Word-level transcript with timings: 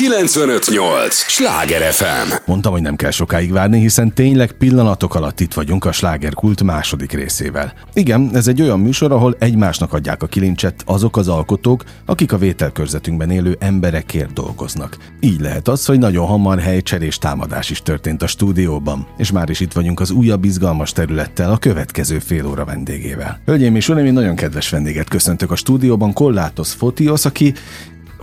958! 0.00 1.14
Sláger 1.14 1.92
FM! 1.92 2.32
Mondtam, 2.46 2.72
hogy 2.72 2.82
nem 2.82 2.96
kell 2.96 3.10
sokáig 3.10 3.52
várni, 3.52 3.80
hiszen 3.80 4.14
tényleg 4.14 4.52
pillanatok 4.52 5.14
alatt 5.14 5.40
itt 5.40 5.54
vagyunk 5.54 5.84
a 5.84 5.92
slágerkult 5.92 6.62
második 6.62 7.12
részével. 7.12 7.72
Igen, 7.92 8.30
ez 8.34 8.48
egy 8.48 8.62
olyan 8.62 8.80
műsor, 8.80 9.12
ahol 9.12 9.36
egymásnak 9.38 9.92
adják 9.92 10.22
a 10.22 10.26
kilincset 10.26 10.82
azok 10.86 11.16
az 11.16 11.28
alkotók, 11.28 11.84
akik 12.06 12.32
a 12.32 12.38
vételkörzetünkben 12.38 13.30
élő 13.30 13.56
emberekért 13.58 14.32
dolgoznak. 14.32 14.96
Így 15.20 15.40
lehet 15.40 15.68
az, 15.68 15.86
hogy 15.86 15.98
nagyon 15.98 16.26
hamar 16.26 16.58
helycserés 16.58 17.18
támadás 17.18 17.70
is 17.70 17.82
történt 17.82 18.22
a 18.22 18.26
stúdióban, 18.26 19.06
és 19.16 19.32
már 19.32 19.50
is 19.50 19.60
itt 19.60 19.72
vagyunk 19.72 20.00
az 20.00 20.10
újabb 20.10 20.44
izgalmas 20.44 20.92
területtel 20.92 21.50
a 21.50 21.58
következő 21.58 22.18
fél 22.18 22.46
óra 22.46 22.64
vendégével. 22.64 23.40
Hölgyeim 23.46 23.76
és 23.76 23.88
uraim, 23.88 24.06
én 24.06 24.12
nagyon 24.12 24.36
kedves 24.36 24.70
vendéget 24.70 25.08
köszöntök 25.08 25.50
a 25.50 25.56
stúdióban, 25.56 26.12
Kollátos 26.12 26.72
Fotios, 26.72 27.24
aki 27.24 27.54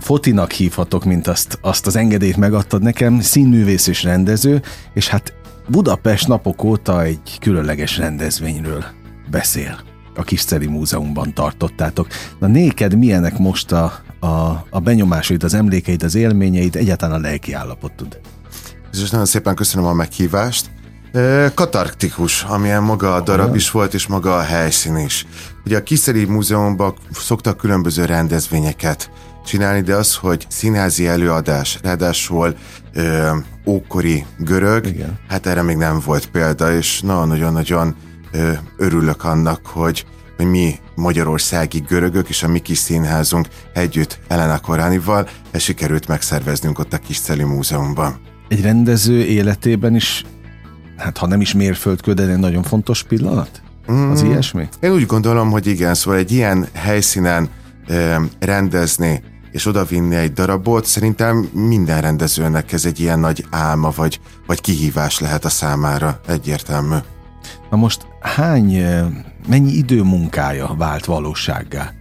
fotinak 0.00 0.50
hívhatok, 0.50 1.04
mint 1.04 1.26
azt, 1.26 1.58
azt 1.60 1.86
az 1.86 1.96
engedélyt 1.96 2.36
megadtad 2.36 2.82
nekem, 2.82 3.20
színművész 3.20 3.86
és 3.86 4.02
rendező, 4.02 4.62
és 4.94 5.08
hát 5.08 5.34
Budapest 5.68 6.28
napok 6.28 6.64
óta 6.64 7.02
egy 7.02 7.38
különleges 7.40 7.96
rendezvényről 7.96 8.84
beszél. 9.30 9.78
A 10.14 10.22
Kisceli 10.22 10.66
Múzeumban 10.66 11.34
tartottátok. 11.34 12.06
Na 12.38 12.46
néked 12.46 12.94
milyenek 12.94 13.38
most 13.38 13.72
a, 13.72 13.92
a, 14.20 14.26
a 14.70 14.80
benyomásaid, 14.82 15.42
az 15.42 15.54
emlékeid, 15.54 16.02
az 16.02 16.14
élményeid, 16.14 16.76
egyáltalán 16.76 17.18
a 17.18 17.22
lelki 17.22 17.52
állapotod? 17.52 18.20
És 18.92 19.10
nagyon 19.10 19.26
szépen 19.26 19.54
köszönöm 19.54 19.86
a 19.86 19.92
meghívást. 19.92 20.70
Katarktikus, 21.54 22.42
amilyen 22.42 22.82
maga 22.82 23.14
a 23.14 23.20
darab 23.20 23.54
is 23.54 23.70
volt, 23.70 23.94
és 23.94 24.06
maga 24.06 24.36
a 24.36 24.40
helyszín 24.42 24.96
is. 24.96 25.26
Ugye 25.64 25.76
a 25.76 25.82
Kiszeri 25.82 26.24
Múzeumban 26.24 26.94
szoktak 27.12 27.56
különböző 27.56 28.04
rendezvényeket 28.04 29.10
csinálni, 29.48 29.80
de 29.80 29.94
az, 29.94 30.14
hogy 30.14 30.46
színházi 30.48 31.06
előadás, 31.06 31.78
ráadásul 31.82 32.54
ö, 32.92 33.30
ókori 33.66 34.24
görög, 34.38 34.86
Igen. 34.86 35.18
hát 35.28 35.46
erre 35.46 35.62
még 35.62 35.76
nem 35.76 36.00
volt 36.04 36.26
példa, 36.26 36.72
és 36.74 37.00
nagyon-nagyon-nagyon 37.00 37.94
örülök 38.76 39.24
annak, 39.24 39.66
hogy, 39.66 40.06
hogy 40.36 40.46
mi 40.46 40.74
magyarországi 40.94 41.84
görögök 41.88 42.28
és 42.28 42.42
a 42.42 42.48
mi 42.48 42.58
kis 42.58 42.78
színházunk 42.78 43.48
együtt 43.72 44.18
Elena 44.28 44.58
Koránival 44.58 45.28
ezt 45.50 45.64
sikerült 45.64 46.08
megszerveznünk 46.08 46.78
ott 46.78 46.92
a 46.92 46.98
Kis 46.98 47.20
Celi 47.20 47.42
Múzeumban. 47.42 48.20
Egy 48.48 48.62
rendező 48.62 49.24
életében 49.24 49.94
is, 49.94 50.24
hát 50.96 51.18
ha 51.18 51.26
nem 51.26 51.40
is 51.40 51.54
mérföldkő, 51.54 52.12
de 52.12 52.28
egy 52.28 52.38
nagyon 52.38 52.62
fontos 52.62 53.02
pillanat? 53.02 53.62
Az 53.86 54.22
mm, 54.22 54.26
ilyesmi? 54.26 54.68
Én 54.80 54.92
úgy 54.92 55.06
gondolom, 55.06 55.50
hogy 55.50 55.66
igen, 55.66 55.94
szóval 55.94 56.18
egy 56.18 56.32
ilyen 56.32 56.66
helyszínen 56.72 57.48
ö, 57.86 58.14
rendezni 58.38 59.22
és 59.50 59.66
odavinni 59.66 60.16
egy 60.16 60.32
darabot, 60.32 60.84
szerintem 60.84 61.48
minden 61.52 62.00
rendezőnek 62.00 62.72
ez 62.72 62.84
egy 62.84 63.00
ilyen 63.00 63.18
nagy 63.18 63.46
álma 63.50 63.92
vagy, 63.96 64.20
vagy 64.46 64.60
kihívás 64.60 65.18
lehet 65.18 65.44
a 65.44 65.48
számára, 65.48 66.20
egyértelmű. 66.26 66.96
Na 67.70 67.76
most 67.76 68.06
hány, 68.20 68.82
mennyi 69.48 69.72
idő 69.72 70.02
munkája 70.02 70.74
vált 70.78 71.04
valósággá? 71.04 71.92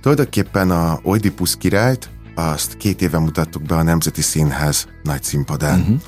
Tulajdonképpen 0.00 0.70
a 0.70 0.98
Oedipus 1.02 1.56
királyt, 1.56 2.10
azt 2.34 2.76
két 2.76 3.02
éve 3.02 3.18
mutattuk 3.18 3.62
be 3.62 3.74
a 3.74 3.82
Nemzeti 3.82 4.22
Színház 4.22 4.86
nagy 5.02 5.22
színpadán. 5.22 5.80
Uh-huh. 5.80 6.00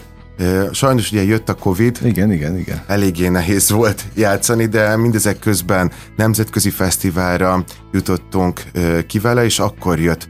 Sajnos 0.73 1.13
ugye 1.13 1.23
jött 1.23 1.49
a 1.49 1.55
Covid. 1.55 1.99
Igen, 2.03 2.33
igen, 2.33 2.59
igen. 2.59 2.83
Eléggé 2.87 3.29
nehéz 3.29 3.71
volt 3.71 4.05
játszani, 4.15 4.67
de 4.67 4.97
mindezek 4.97 5.39
közben 5.39 5.91
nemzetközi 6.17 6.71
fesztiválra 6.71 7.65
jutottunk 7.93 8.63
ki 9.07 9.19
vele, 9.19 9.45
és 9.45 9.59
akkor 9.59 10.01
jött 10.01 10.29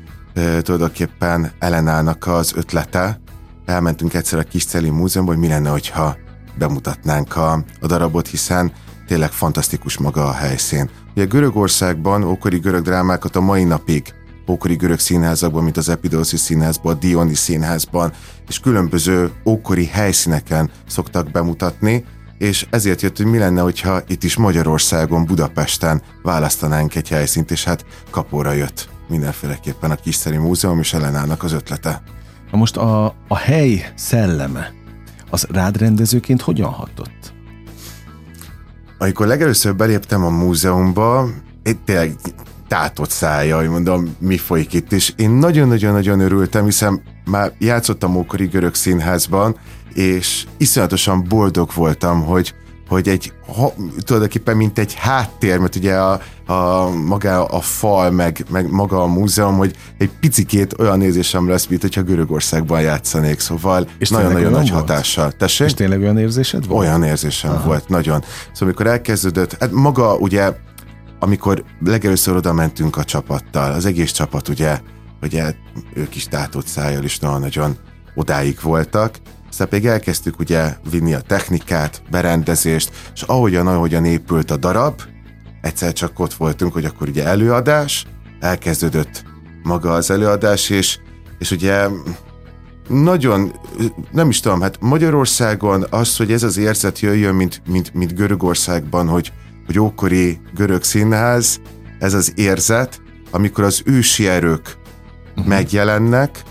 tulajdonképpen 0.62 1.52
Elenának 1.58 2.26
az 2.26 2.52
ötlete. 2.56 3.20
Elmentünk 3.66 4.14
egyszer 4.14 4.38
a 4.38 4.42
Kisceli 4.42 4.90
Múzeumba, 4.90 5.32
hogy 5.32 5.40
mi 5.40 5.48
lenne, 5.48 5.70
hogyha 5.70 6.16
bemutatnánk 6.58 7.36
a, 7.36 7.64
a 7.80 7.86
darabot, 7.86 8.26
hiszen 8.26 8.72
tényleg 9.06 9.30
fantasztikus 9.30 9.98
maga 9.98 10.28
a 10.28 10.32
helyszín. 10.32 10.90
Ugye 11.14 11.24
Görögországban 11.24 12.24
ókori 12.24 12.58
görög 12.58 12.82
drámákat 12.82 13.36
a 13.36 13.40
mai 13.40 13.64
napig 13.64 14.14
ókori 14.48 14.74
görög 14.74 14.98
színházakban, 14.98 15.62
mint 15.62 15.76
az 15.76 15.88
Epidosi 15.88 16.36
színházban, 16.36 16.94
a 16.94 16.98
Dioni 16.98 17.34
színházban, 17.34 18.12
és 18.48 18.60
különböző 18.60 19.30
ókori 19.44 19.86
helyszíneken 19.86 20.70
szoktak 20.86 21.30
bemutatni, 21.30 22.04
és 22.38 22.66
ezért 22.70 23.02
jött, 23.02 23.16
hogy 23.16 23.26
mi 23.26 23.38
lenne, 23.38 23.60
hogyha 23.60 24.00
itt 24.06 24.22
is 24.22 24.36
Magyarországon, 24.36 25.24
Budapesten 25.24 26.02
választanánk 26.22 26.94
egy 26.94 27.08
helyszínt, 27.08 27.50
és 27.50 27.64
hát 27.64 27.84
kapóra 28.10 28.52
jött 28.52 28.88
mindenféleképpen 29.08 29.90
a 29.90 29.94
Kiszeri 29.94 30.36
Múzeum 30.36 30.78
és 30.78 30.92
Elenának 30.92 31.42
az 31.42 31.52
ötlete. 31.52 32.02
Na 32.50 32.58
most 32.58 32.76
a, 32.76 33.04
a 33.28 33.36
hely 33.36 33.92
szelleme, 33.94 34.72
az 35.30 35.46
rád 35.50 35.76
rendezőként 35.76 36.40
hogyan 36.40 36.70
hatott? 36.70 37.32
Amikor 38.98 39.26
legelőször 39.26 39.76
beléptem 39.76 40.24
a 40.24 40.30
múzeumba, 40.30 41.28
itt 41.62 41.84
tényleg 41.84 42.16
tátott 42.72 43.10
szája, 43.10 43.56
hogy 43.56 43.68
mondom, 43.68 44.16
mi 44.18 44.36
folyik 44.36 44.72
itt, 44.72 44.92
és 44.92 45.12
én 45.16 45.30
nagyon-nagyon-nagyon 45.30 46.20
örültem, 46.20 46.64
hiszen 46.64 47.02
már 47.24 47.52
játszottam 47.58 48.16
ókori 48.16 48.46
görög 48.46 48.74
színházban, 48.74 49.56
és 49.94 50.46
iszonyatosan 50.56 51.24
boldog 51.28 51.70
voltam, 51.74 52.24
hogy, 52.24 52.54
hogy 52.88 53.08
egy, 53.08 53.32
ha, 53.56 53.72
tulajdonképpen 53.98 54.56
mint 54.56 54.78
egy 54.78 54.94
háttér, 54.94 55.58
mert 55.58 55.76
ugye 55.76 55.94
a, 55.94 56.20
a, 56.46 56.90
maga 56.90 57.44
a 57.44 57.60
fal, 57.60 58.10
meg, 58.10 58.44
meg 58.50 58.70
maga 58.70 59.02
a 59.02 59.06
múzeum, 59.06 59.56
hogy 59.56 59.74
egy 59.98 60.10
picikét 60.20 60.78
olyan 60.78 60.98
nézésem 60.98 61.48
lesz, 61.48 61.66
mint 61.66 61.82
hogyha 61.82 62.02
Görögországban 62.02 62.80
játszanék, 62.80 63.40
szóval 63.40 63.88
és 63.98 64.08
nagyon-nagyon 64.08 64.50
nagy 64.50 64.70
volt? 64.70 64.88
hatással. 64.88 65.32
Tessék? 65.32 65.66
És 65.66 65.74
tényleg 65.74 66.00
olyan 66.00 66.18
érzésed 66.18 66.66
volt? 66.66 66.80
Olyan 66.86 67.02
érzésem 67.02 67.50
Aha. 67.50 67.66
volt, 67.66 67.88
nagyon. 67.88 68.20
Szóval 68.20 68.58
amikor 68.60 68.86
elkezdődött, 68.86 69.56
hát 69.60 69.70
maga 69.72 70.14
ugye, 70.14 70.52
amikor 71.22 71.64
legelőször 71.84 72.36
oda 72.36 72.52
mentünk 72.52 72.96
a 72.96 73.04
csapattal, 73.04 73.72
az 73.72 73.86
egész 73.86 74.10
csapat 74.10 74.48
ugye, 74.48 74.80
ugye 75.22 75.54
ők 75.94 76.14
is 76.14 76.24
tátott 76.24 76.66
szájjal 76.66 77.04
is 77.04 77.18
nagyon-nagyon 77.18 77.76
odáig 78.14 78.58
voltak, 78.62 79.16
aztán 79.48 79.68
pedig 79.68 79.86
elkezdtük 79.86 80.38
ugye 80.38 80.76
vinni 80.90 81.14
a 81.14 81.20
technikát, 81.20 82.02
berendezést, 82.10 82.90
és 83.14 83.22
ahogyan, 83.22 83.66
ahogyan 83.66 84.04
épült 84.04 84.50
a 84.50 84.56
darab, 84.56 85.02
egyszer 85.60 85.92
csak 85.92 86.18
ott 86.18 86.34
voltunk, 86.34 86.72
hogy 86.72 86.84
akkor 86.84 87.08
ugye 87.08 87.24
előadás, 87.24 88.06
elkezdődött 88.40 89.24
maga 89.62 89.92
az 89.92 90.10
előadás, 90.10 90.70
és, 90.70 90.98
és 91.38 91.50
ugye 91.50 91.88
nagyon, 92.88 93.52
nem 94.10 94.28
is 94.28 94.40
tudom, 94.40 94.60
hát 94.60 94.80
Magyarországon 94.80 95.86
az, 95.90 96.16
hogy 96.16 96.32
ez 96.32 96.42
az 96.42 96.56
érzet 96.56 97.00
jöjjön, 97.00 97.34
mint, 97.34 97.62
mint, 97.66 97.94
mint 97.94 98.14
Görögországban, 98.14 99.08
hogy, 99.08 99.32
hogy 99.66 99.78
ókori 99.78 100.40
görög 100.54 100.82
színház, 100.82 101.60
ez 101.98 102.14
az 102.14 102.32
érzet, 102.36 103.00
amikor 103.30 103.64
az 103.64 103.82
ősi 103.84 104.28
erők 104.28 104.76
uh-huh. 105.30 105.46
megjelennek, 105.46 106.42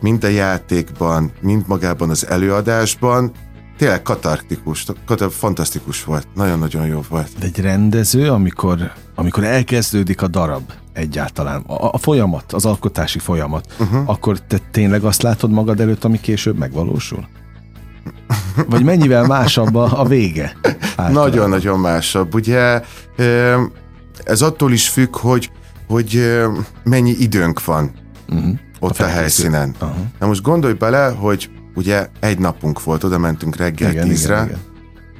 mind 0.00 0.24
a 0.24 0.28
játékban, 0.28 1.32
mind 1.40 1.62
magában 1.66 2.10
az 2.10 2.26
előadásban, 2.26 3.32
tényleg 3.76 4.02
katartikus, 4.02 4.86
katar, 5.06 5.32
fantasztikus 5.32 6.04
volt, 6.04 6.26
nagyon-nagyon 6.34 6.86
jó 6.86 7.00
volt. 7.08 7.28
De 7.38 7.46
egy 7.46 7.60
rendező, 7.60 8.30
amikor, 8.30 8.92
amikor 9.14 9.44
elkezdődik 9.44 10.22
a 10.22 10.28
darab 10.28 10.72
egyáltalán, 10.92 11.60
a, 11.60 11.92
a 11.92 11.98
folyamat, 11.98 12.52
az 12.52 12.64
alkotási 12.64 13.18
folyamat, 13.18 13.74
uh-huh. 13.78 14.08
akkor 14.08 14.40
te 14.40 14.58
tényleg 14.70 15.04
azt 15.04 15.22
látod 15.22 15.50
magad 15.50 15.80
előtt, 15.80 16.04
ami 16.04 16.20
később 16.20 16.58
megvalósul? 16.58 17.28
Vagy 18.66 18.84
mennyivel 18.84 19.26
másabb 19.26 19.74
a, 19.74 20.00
a 20.00 20.04
vége? 20.04 20.56
Nagyon-nagyon 21.10 21.78
másabb. 21.80 22.34
Ugye 22.34 22.80
ez 24.24 24.42
attól 24.42 24.72
is 24.72 24.88
függ, 24.88 25.16
hogy, 25.16 25.50
hogy 25.86 26.40
mennyi 26.84 27.10
időnk 27.18 27.64
van. 27.64 27.90
Uh-huh 28.28 28.58
ott 28.82 28.98
a, 28.98 29.04
a 29.04 29.06
helyszínen. 29.06 29.74
Uh-huh. 29.80 29.96
Na 30.18 30.26
most 30.26 30.42
gondolj 30.42 30.74
bele, 30.74 31.08
hogy 31.08 31.50
ugye 31.74 32.08
egy 32.20 32.38
napunk 32.38 32.84
volt, 32.84 33.04
oda 33.04 33.18
mentünk 33.18 33.56
reggel 33.56 33.90
igen, 33.90 34.08
tízre, 34.08 34.34
igen, 34.34 34.46
igen. 34.46 34.58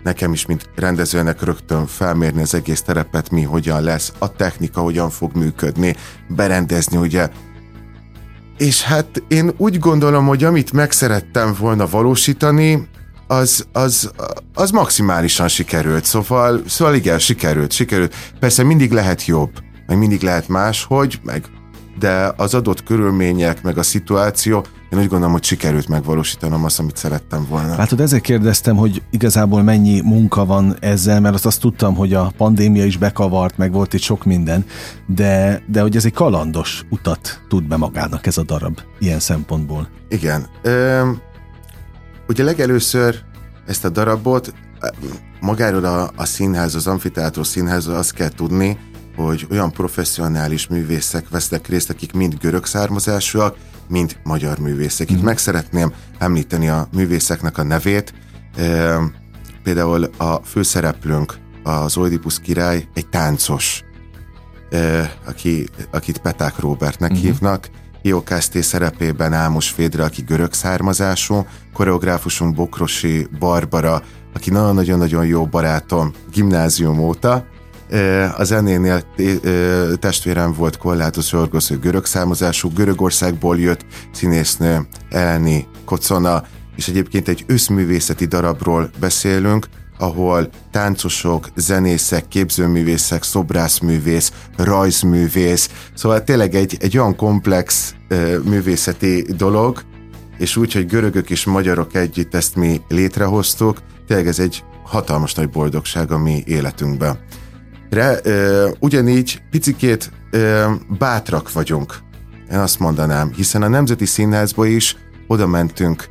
nekem 0.02 0.32
is, 0.32 0.46
mint 0.46 0.69
rendezőnek 0.75 1.43
rögtön 1.43 1.87
felmérni 1.87 2.43
az 2.43 2.55
egész 2.55 2.82
terepet, 2.82 3.31
mi 3.31 3.43
hogyan 3.43 3.82
lesz, 3.82 4.12
a 4.19 4.32
technika 4.32 4.81
hogyan 4.81 5.11
fog 5.11 5.37
működni, 5.37 5.96
berendezni, 6.28 6.96
ugye. 6.96 7.28
És 8.58 8.82
hát 8.82 9.23
én 9.28 9.52
úgy 9.56 9.78
gondolom, 9.78 10.26
hogy 10.26 10.44
amit 10.44 10.73
meg 10.73 10.90
szerettem 10.90 11.55
volna 11.58 11.87
valósítani, 11.87 12.88
az, 13.26 13.66
az, 13.72 14.10
az 14.54 14.70
maximálisan 14.70 15.48
sikerült. 15.48 16.04
Szóval, 16.04 16.62
szóval 16.66 16.94
igen, 16.94 17.19
sikerült, 17.19 17.72
sikerült. 17.72 18.14
Persze 18.40 18.62
mindig 18.62 18.92
lehet 18.92 19.24
jobb, 19.24 19.50
meg 19.86 19.98
mindig 19.98 20.22
lehet 20.22 20.48
más, 20.48 20.84
hogy 20.84 21.20
meg 21.22 21.44
de 21.98 22.32
az 22.36 22.54
adott 22.54 22.82
körülmények, 22.82 23.62
meg 23.62 23.78
a 23.78 23.82
szituáció, 23.82 24.64
én 24.92 24.98
úgy 24.98 25.08
gondolom, 25.08 25.32
hogy 25.32 25.44
sikerült 25.44 25.88
megvalósítanom 25.88 26.64
azt, 26.64 26.78
amit 26.78 26.96
szerettem 26.96 27.46
volna. 27.48 27.76
Látod, 27.76 28.00
ezért 28.00 28.22
kérdeztem, 28.22 28.76
hogy 28.76 29.02
igazából 29.10 29.62
mennyi 29.62 30.00
munka 30.00 30.46
van 30.46 30.76
ezzel, 30.80 31.20
mert 31.20 31.34
azt, 31.34 31.46
azt 31.46 31.60
tudtam, 31.60 31.94
hogy 31.94 32.14
a 32.14 32.32
pandémia 32.36 32.84
is 32.84 32.96
bekavart, 32.96 33.56
meg 33.56 33.72
volt 33.72 33.94
itt 33.94 34.00
sok 34.00 34.25
minden, 34.25 34.64
de, 35.06 35.62
de 35.66 35.80
hogy 35.80 35.96
ez 35.96 36.04
egy 36.04 36.12
kalandos 36.12 36.82
utat 36.90 37.42
tud 37.48 37.64
be 37.64 37.76
magának 37.76 38.26
ez 38.26 38.38
a 38.38 38.42
darab, 38.42 38.78
ilyen 38.98 39.20
szempontból. 39.20 39.88
Igen. 40.08 40.46
Ö, 40.62 41.10
ugye 42.28 42.44
legelőször 42.44 43.22
ezt 43.66 43.84
a 43.84 43.88
darabot 43.88 44.54
magáról 45.40 45.84
a, 45.84 46.10
a 46.16 46.24
színház, 46.24 46.74
az 46.74 46.86
amfiteátros 46.86 47.46
színház, 47.46 47.86
azt 47.86 48.12
kell 48.12 48.28
tudni, 48.28 48.78
hogy 49.16 49.46
olyan 49.50 49.70
professzionális 49.70 50.66
művészek 50.66 51.28
vesznek 51.28 51.69
részt, 51.69 51.90
akik 51.90 52.12
mind 52.12 52.34
görög 52.40 52.66
származásúak, 52.66 53.56
mind 53.88 54.16
magyar 54.22 54.58
művészek. 54.58 55.10
Itt 55.10 55.20
mm. 55.20 55.24
meg 55.24 55.38
szeretném 55.38 55.92
említeni 56.19 56.69
a 56.69 56.88
művészeknek 56.92 57.58
a 57.58 57.62
nevét. 57.62 58.14
E, 58.56 58.98
például 59.62 60.10
a 60.16 60.34
főszereplőnk, 60.34 61.34
az 61.62 61.96
Oedipus 61.96 62.40
király, 62.40 62.88
egy 62.94 63.08
táncos, 63.08 63.82
e, 64.70 65.12
aki, 65.25 65.68
akit 65.90 66.18
Peták 66.18 66.58
Robertnek 66.58 67.12
mm. 67.12 67.16
hívnak, 67.16 67.70
Iokászté 68.02 68.60
szerepében 68.60 69.32
Ámos 69.32 69.69
Fédre, 69.69 70.04
aki 70.04 70.22
görög 70.22 70.52
származású, 70.52 71.46
koreográfusunk 71.72 72.54
Bokrosi 72.54 73.26
Barbara, 73.38 74.02
aki 74.34 74.50
nagyon-nagyon 74.50 75.26
jó 75.26 75.46
barátom 75.46 76.12
gimnázium 76.32 76.99
óta, 76.99 77.46
a 78.37 78.44
zenénél 78.44 79.02
testvérem 79.99 80.52
volt 80.52 80.76
Korlátos 80.76 81.32
Orgosz, 81.32 81.70
ő 81.70 81.78
görög 81.78 82.04
számozású, 82.04 82.72
Görögországból 82.72 83.58
jött 83.58 83.84
színésznő 84.12 84.87
Eleni 85.10 85.66
Kocona, 85.84 86.43
és 86.76 86.88
egyébként 86.88 87.28
egy 87.28 87.44
összművészeti 87.46 88.25
darabról 88.25 88.90
beszélünk, 89.00 89.66
ahol 90.02 90.49
táncosok, 90.70 91.49
zenészek, 91.54 92.28
képzőművészek, 92.28 93.22
szobrászművész, 93.22 94.32
rajzművész, 94.56 95.70
szóval 95.94 96.25
tényleg 96.25 96.54
egy, 96.54 96.76
egy 96.81 96.99
olyan 96.99 97.16
komplex 97.16 97.94
művészeti 98.44 99.26
dolog, 99.37 99.82
és 100.38 100.56
úgy, 100.56 100.72
hogy 100.72 100.87
görögök 100.87 101.31
és 101.31 101.44
magyarok 101.44 101.94
együtt 101.94 102.34
ezt 102.34 102.56
mi 102.56 102.81
létrehoztuk, 102.88 103.78
tényleg 104.06 104.26
ez 104.26 104.38
egy 104.38 104.64
hatalmas 104.84 105.34
nagy 105.34 105.49
boldogság 105.50 106.10
a 106.12 106.19
mi 106.19 106.43
életünkben. 106.46 107.19
Re, 107.90 108.19
ö, 108.22 108.69
ugyanígy 108.78 109.43
picikét 109.50 110.10
ö, 110.31 110.70
bátrak 110.99 111.52
vagyunk, 111.52 111.99
én 112.52 112.58
azt 112.58 112.78
mondanám, 112.78 113.32
hiszen 113.37 113.62
a 113.62 113.69
Nemzeti 113.69 114.06
Színházba 114.06 114.66
is 114.66 114.96
oda 115.26 115.46
mentünk, 115.46 116.08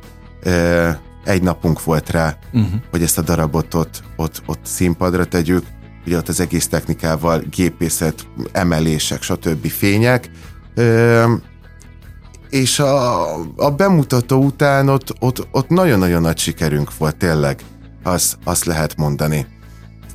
egy 1.24 1.42
napunk 1.42 1.84
volt 1.84 2.10
rá, 2.10 2.36
uh-huh. 2.52 2.80
hogy 2.90 3.02
ezt 3.02 3.18
a 3.18 3.22
darabot 3.22 3.74
ott, 3.74 4.02
ott, 4.16 4.42
ott 4.46 4.60
színpadra 4.62 5.24
tegyük, 5.24 5.66
ugye 6.06 6.16
ott 6.16 6.28
az 6.28 6.40
egész 6.40 6.68
technikával, 6.68 7.42
gépészet, 7.50 8.26
emelések, 8.52 9.22
stb. 9.22 9.66
fények, 9.66 10.30
ö, 10.74 11.32
és 12.50 12.78
a, 12.78 13.34
a 13.56 13.70
bemutató 13.70 14.44
után 14.44 14.88
ott, 14.88 15.14
ott, 15.18 15.46
ott 15.50 15.68
nagyon-nagyon 15.68 16.20
nagy 16.20 16.38
sikerünk 16.38 16.96
volt 16.96 17.16
tényleg, 17.16 17.62
azt, 18.02 18.38
azt 18.44 18.64
lehet 18.64 18.96
mondani. 18.96 19.46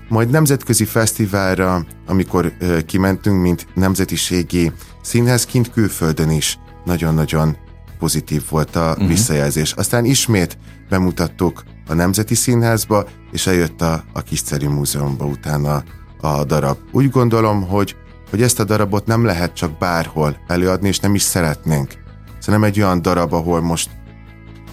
Majd 0.09 0.29
nemzetközi 0.29 0.85
fesztiválra, 0.85 1.85
amikor 2.07 2.53
ö, 2.59 2.81
kimentünk, 2.81 3.41
mint 3.41 3.67
nemzetiségi 3.73 4.71
színház, 5.01 5.45
kint 5.45 5.71
külföldön 5.71 6.29
is 6.29 6.59
nagyon-nagyon 6.85 7.57
pozitív 7.99 8.43
volt 8.49 8.75
a 8.75 8.89
uh-huh. 8.91 9.07
visszajelzés. 9.07 9.71
Aztán 9.71 10.05
ismét 10.05 10.57
bemutattuk 10.89 11.63
a 11.87 11.93
Nemzeti 11.93 12.35
Színházba, 12.35 13.05
és 13.31 13.47
eljött 13.47 13.81
a, 13.81 14.03
a 14.13 14.21
Kiszceri 14.21 14.67
Múzeumba 14.67 15.25
utána 15.25 15.83
a 16.21 16.43
darab. 16.43 16.77
Úgy 16.91 17.09
gondolom, 17.09 17.67
hogy, 17.67 17.95
hogy 18.29 18.41
ezt 18.41 18.59
a 18.59 18.63
darabot 18.63 19.05
nem 19.05 19.25
lehet 19.25 19.53
csak 19.53 19.77
bárhol 19.77 20.37
előadni, 20.47 20.87
és 20.87 20.99
nem 20.99 21.15
is 21.15 21.21
szeretnénk. 21.21 21.93
Szerintem 22.39 22.69
egy 22.69 22.79
olyan 22.79 23.01
darab, 23.01 23.33
ahol 23.33 23.61
most 23.61 23.89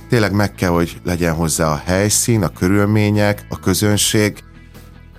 tényleg 0.08 0.32
meg 0.32 0.54
kell, 0.54 0.70
hogy 0.70 1.00
legyen 1.04 1.34
hozzá 1.34 1.68
a 1.72 1.82
helyszín, 1.84 2.42
a 2.42 2.48
körülmények, 2.48 3.46
a 3.48 3.60
közönség, 3.60 4.44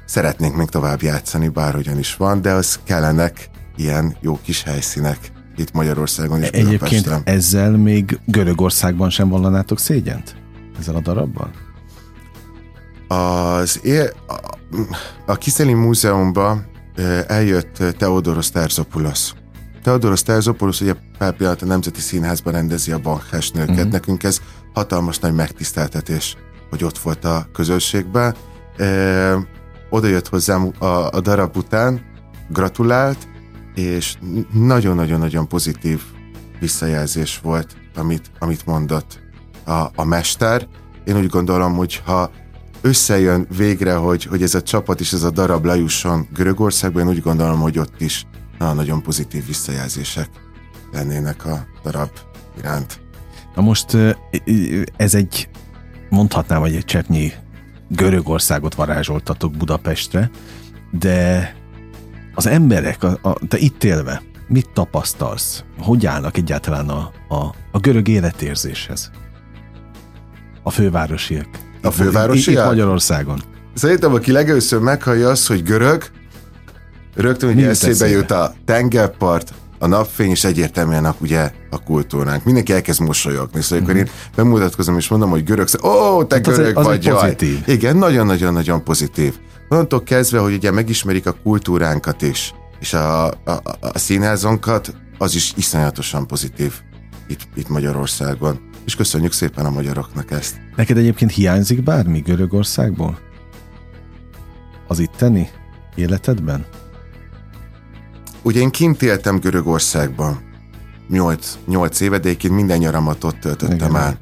Szeretnénk 0.06 0.56
még 0.56 0.69
tovább 0.69 1.01
játszani, 1.01 1.48
bárhogyan 1.48 1.98
is 1.98 2.16
van, 2.16 2.42
de 2.42 2.51
az 2.51 2.80
kellenek 2.84 3.50
ilyen 3.75 4.18
jó 4.22 4.40
kis 4.44 4.63
helyszínek 4.63 5.31
itt 5.57 5.74
Magyarországon 5.74 6.42
is. 6.42 6.48
Egyébként 6.48 7.10
ezzel 7.24 7.72
még 7.72 8.19
Görögországban 8.25 9.10
sem 9.10 9.30
vallanátok 9.30 9.80
szégyent? 9.80 10.36
Ezzel 10.80 10.96
a 10.96 11.00
darabbal? 11.00 11.52
Az 13.07 13.80
é- 13.84 14.16
a, 14.28 14.40
a 15.25 15.36
Kiszeli 15.36 15.74
Múzeumba 15.74 16.62
eljött 17.28 17.84
Teodoros 17.98 18.52
Terzopoulos. 18.52 19.34
Teodoros 19.84 20.24
Terzopoulos 20.24 20.81
ugye 20.81 20.94
pár 21.18 21.36
pillanat 21.36 21.62
a 21.62 21.66
Nemzeti 21.66 22.00
Színházban 22.00 22.54
rendezi 22.54 22.92
a 22.92 23.00
bankhás 23.00 23.51
nőket. 23.51 23.75
Uh-huh. 23.75 23.92
Nekünk 23.92 24.24
ez 24.24 24.42
hatalmas 24.74 25.19
nagy 25.19 25.34
megtiszteltetés, 25.34 26.38
hogy 26.69 26.84
ott 26.84 26.98
volt 26.98 27.25
a 27.25 27.48
közösségben 27.54 28.36
oda 29.90 30.08
jött 30.08 30.28
hozzám 30.28 30.72
a, 30.80 30.86
a 30.86 31.22
darab 31.22 31.58
után, 31.58 32.01
gratulált, 32.50 33.18
és 33.75 34.18
nagyon-nagyon-nagyon 34.51 35.48
pozitív 35.48 36.01
visszajelzés 36.60 37.39
volt, 37.44 37.75
amit, 37.95 38.31
amit 38.39 38.66
mondott 38.66 39.19
a, 39.66 39.86
a 39.95 40.04
mester. 40.04 40.68
Én 41.06 41.18
úgy 41.18 41.27
gondolom, 41.27 41.74
hogy 41.75 42.01
ha 42.06 42.31
összejön 42.81 43.48
végre, 43.57 43.94
hogy, 43.94 44.24
hogy 44.24 44.44
ez 44.44 44.56
a 44.56 44.62
csapat 44.62 45.00
és 45.00 45.13
ez 45.13 45.24
a 45.24 45.31
darab 45.31 45.66
lejusson 45.66 46.27
Görögországba, 46.33 47.00
én 47.00 47.07
úgy 47.07 47.22
gondolom, 47.22 47.60
hogy 47.60 47.80
ott 47.80 48.01
is 48.01 48.25
nagyon, 48.57 49.01
pozitív 49.01 49.45
visszajelzések 49.45 50.30
lennének 50.92 51.45
a 51.45 51.66
darab 51.83 52.10
iránt. 52.57 53.00
Na 53.56 53.62
most 53.62 53.98
ez 54.98 55.16
egy, 55.16 55.50
mondhatnám, 56.10 56.60
hogy 56.60 56.75
egy 56.75 56.86
cseppnyi 56.86 57.31
Görögországot 57.89 58.75
varázsoltatok 58.75 59.51
Budapestre, 59.51 60.30
de 60.92 61.56
az 62.36 62.48
emberek, 62.48 63.04
a, 63.04 63.18
a, 63.22 63.48
te 63.48 63.58
itt 63.58 63.84
élve, 63.84 64.22
mit 64.48 64.70
tapasztalsz? 64.74 65.64
Hogy 65.80 66.06
állnak 66.06 66.38
egyáltalán 66.38 66.90
a, 66.90 67.12
a, 67.30 67.56
a 67.72 67.80
görög 67.80 68.08
életérzéshez? 68.08 69.12
A 70.64 70.70
fővárosiak. 70.70 71.48
A 71.82 71.92
fővárosiak? 71.92 72.64
Itt, 72.64 72.70
Magyarországon. 72.70 73.42
Szerintem, 73.74 74.14
aki 74.14 74.32
legelőször 74.32 74.80
meghallja 74.80 75.30
azt, 75.30 75.48
hogy 75.48 75.64
görög, 75.64 76.04
rögtön 77.16 77.50
ugye 77.50 77.70
eszébe 77.70 78.10
jut 78.10 78.32
a 78.32 78.54
tengerpart, 78.66 79.54
a 79.80 79.88
napfény 79.88 80.32
is 80.32 80.44
egyértelműen 80.44 81.06
a, 81.06 81.16
ugye 81.20 81.52
a 81.70 81.84
kultúránk. 81.84 82.44
Mindenki 82.44 82.74
elkezd 82.74 83.02
mosolyogni, 83.02 83.62
szóval 83.62 83.78
mm-hmm. 83.78 83.90
akkor 83.90 84.08
én 84.08 84.10
bemutatkozom 84.36 84.98
és 84.98 85.08
mondom, 85.08 85.30
hogy 85.30 85.44
görög, 85.44 85.68
ó, 85.84 86.24
te 86.24 86.36
hát 86.36 86.46
görög 86.46 86.77
az 86.77 86.86
vagy, 86.86 87.08
az 87.08 87.22
pozitív. 87.22 87.63
Igen, 87.65 87.98
nagyon-nagyon-nagyon 87.98 88.84
pozitív. 88.84 89.34
Onnantól 89.69 90.03
kezdve, 90.03 90.39
hogy 90.39 90.53
ugye 90.53 90.72
megismerik 90.72 91.25
a 91.25 91.36
kultúránkat 91.43 92.22
is, 92.22 92.53
és 92.79 92.93
a, 92.93 93.25
a, 93.27 93.34
a 93.79 93.98
színházonkat, 93.98 94.95
az 95.17 95.36
is 95.36 95.53
iszonyatosan 95.55 96.27
pozitív 96.27 96.74
itt, 97.27 97.48
itt 97.55 97.69
Magyarországon. 97.69 98.69
És 98.86 98.95
köszönjük 98.95 99.31
szépen 99.31 99.65
a 99.65 99.69
magyaroknak 99.69 100.31
ezt. 100.31 100.55
Neked 100.75 100.98
egyébként 100.98 101.31
hiányzik 101.31 101.84
bármi 101.84 102.19
Görögországból? 102.19 103.19
Az 104.88 105.00
itteni 105.00 105.50
életedben? 105.95 106.65
Ugye 108.41 108.60
én 108.60 108.69
kint 108.69 109.01
éltem 109.01 109.39
Görögországban 109.39 110.39
8, 111.10 111.57
8 111.67 112.00
éve, 112.00 112.17
de 112.17 112.27
egyébként 112.27 112.53
minden 112.53 112.77
nyaramat 112.77 113.24
ott 113.24 113.39
töltöttem 113.39 113.89
Igen. 113.89 114.17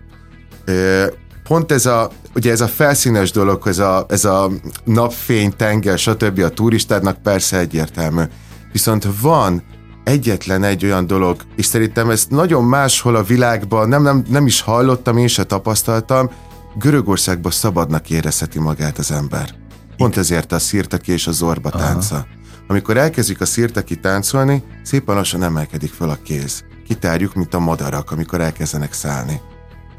el. 0.65 1.13
Pont 1.43 1.71
ez 1.71 1.85
a, 1.85 2.11
ugye 2.35 2.51
ez 2.51 2.61
a 2.61 2.67
felszínes 2.67 3.31
dolog, 3.31 3.67
ez 3.67 3.79
a, 3.79 4.05
ez 4.09 4.25
a 4.25 4.51
napfény, 4.83 5.55
tenger, 5.55 5.97
stb. 5.97 6.39
a 6.39 6.49
turistádnak 6.49 7.21
persze 7.21 7.57
egyértelmű. 7.57 8.23
Viszont 8.71 9.07
van 9.21 9.63
egyetlen 10.03 10.63
egy 10.63 10.85
olyan 10.85 11.07
dolog, 11.07 11.41
és 11.55 11.65
szerintem 11.65 12.09
ezt 12.09 12.29
nagyon 12.29 12.63
máshol 12.63 13.15
a 13.15 13.23
világban 13.23 13.87
nem, 13.87 14.01
nem, 14.03 14.23
nem 14.29 14.45
is 14.45 14.61
hallottam, 14.61 15.17
én 15.17 15.27
se 15.27 15.43
tapasztaltam, 15.43 16.29
Görögországban 16.75 17.51
szabadnak 17.51 18.09
érezheti 18.09 18.59
magát 18.59 18.97
az 18.97 19.11
ember. 19.11 19.49
Pont 19.97 20.17
ezért 20.17 20.51
a 20.51 20.59
szirtaki 20.59 21.11
és 21.11 21.27
a 21.27 21.31
zorba 21.31 21.69
tánca. 21.69 22.15
Aha. 22.15 22.25
Amikor 22.67 22.97
elkezdik 22.97 23.41
a 23.41 23.45
szirteki 23.45 23.99
táncolni, 23.99 24.63
szépen 24.83 25.15
lassan 25.15 25.43
emelkedik 25.43 25.93
fel 25.93 26.09
a 26.09 26.17
kéz. 26.23 26.63
Kitárjuk, 26.87 27.33
mint 27.33 27.53
a 27.53 27.59
madarak, 27.59 28.11
amikor 28.11 28.41
elkezdenek 28.41 28.93
szállni. 28.93 29.41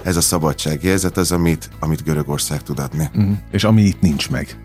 Ez 0.05 0.17
a 0.17 0.21
szabadságérzet 0.21 1.17
az, 1.17 1.33
amit, 1.33 1.71
amit 1.81 2.05
Görögország 2.05 2.63
tud 2.63 2.79
adni. 2.79 3.09
Uh-huh. 3.15 3.37
És 3.51 3.65
ami 3.65 3.83
itt 3.83 4.01
nincs 4.01 4.31
meg. 4.31 4.57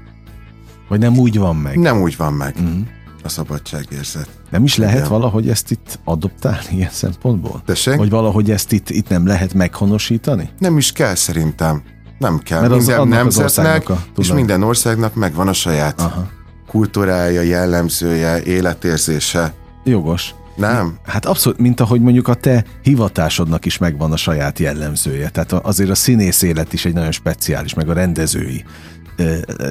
Vagy 0.88 1.00
nem 1.00 1.17
úgy 1.17 1.38
van 1.38 1.55
meg. 1.55 1.77
Nem 1.79 2.01
úgy 2.01 2.17
van 2.17 2.34
meg. 2.34 2.55
Uh-huh. 2.55 2.79
a 3.24 3.29
szabadságérzet. 3.29 4.29
Nem 4.50 4.63
is 4.63 4.75
lehet 4.75 4.98
Igen. 4.98 5.10
valahogy 5.10 5.50
ezt 5.50 5.72
itt 5.72 6.00
adoptálni 6.03 6.67
ilyen 6.69 6.89
szempontból? 6.91 7.62
Tessék? 7.65 7.96
Vagy 7.96 8.10
valahogy 8.10 8.51
ezt 8.51 8.72
itt, 8.72 8.89
itt 8.89 9.10
nem 9.10 9.27
lehet 9.27 9.53
meghonosítani? 9.53 10.50
Nem 10.58 10.77
is 10.77 10.91
kell 10.91 11.15
szerintem. 11.15 11.84
Nem 12.19 12.39
kell. 12.39 12.62
Mert 12.62 12.75
minden 12.75 13.08
nemzetnek 13.08 13.89
a, 13.89 14.03
és 14.17 14.31
minden 14.31 14.63
országnak 14.63 15.13
megvan 15.15 15.48
a 15.48 15.53
saját 15.53 16.01
Aha. 16.01 16.27
kultúrája, 16.67 17.41
jellemzője, 17.41 18.43
életérzése. 18.43 19.53
Jogos. 19.84 20.34
Nem? 20.60 20.98
Hát 21.06 21.25
abszolút, 21.25 21.60
mint 21.60 21.80
ahogy 21.80 22.01
mondjuk 22.01 22.28
a 22.28 22.34
te 22.34 22.63
hivatásodnak 22.82 23.66
is 23.66 23.78
megvan 23.78 24.12
a 24.12 24.18
saját 24.18 24.60
jellemzője. 24.60 25.30
Tehát 25.30 25.54
azért 25.54 25.89
a 25.89 25.96
színész 25.96 26.42
élet 26.42 26.74
is 26.74 26.86
egy 26.86 26.94
nagyon 26.94 27.12
speciális, 27.12 27.74
meg 27.74 27.89
a 27.89 27.94
rendezői 27.94 28.63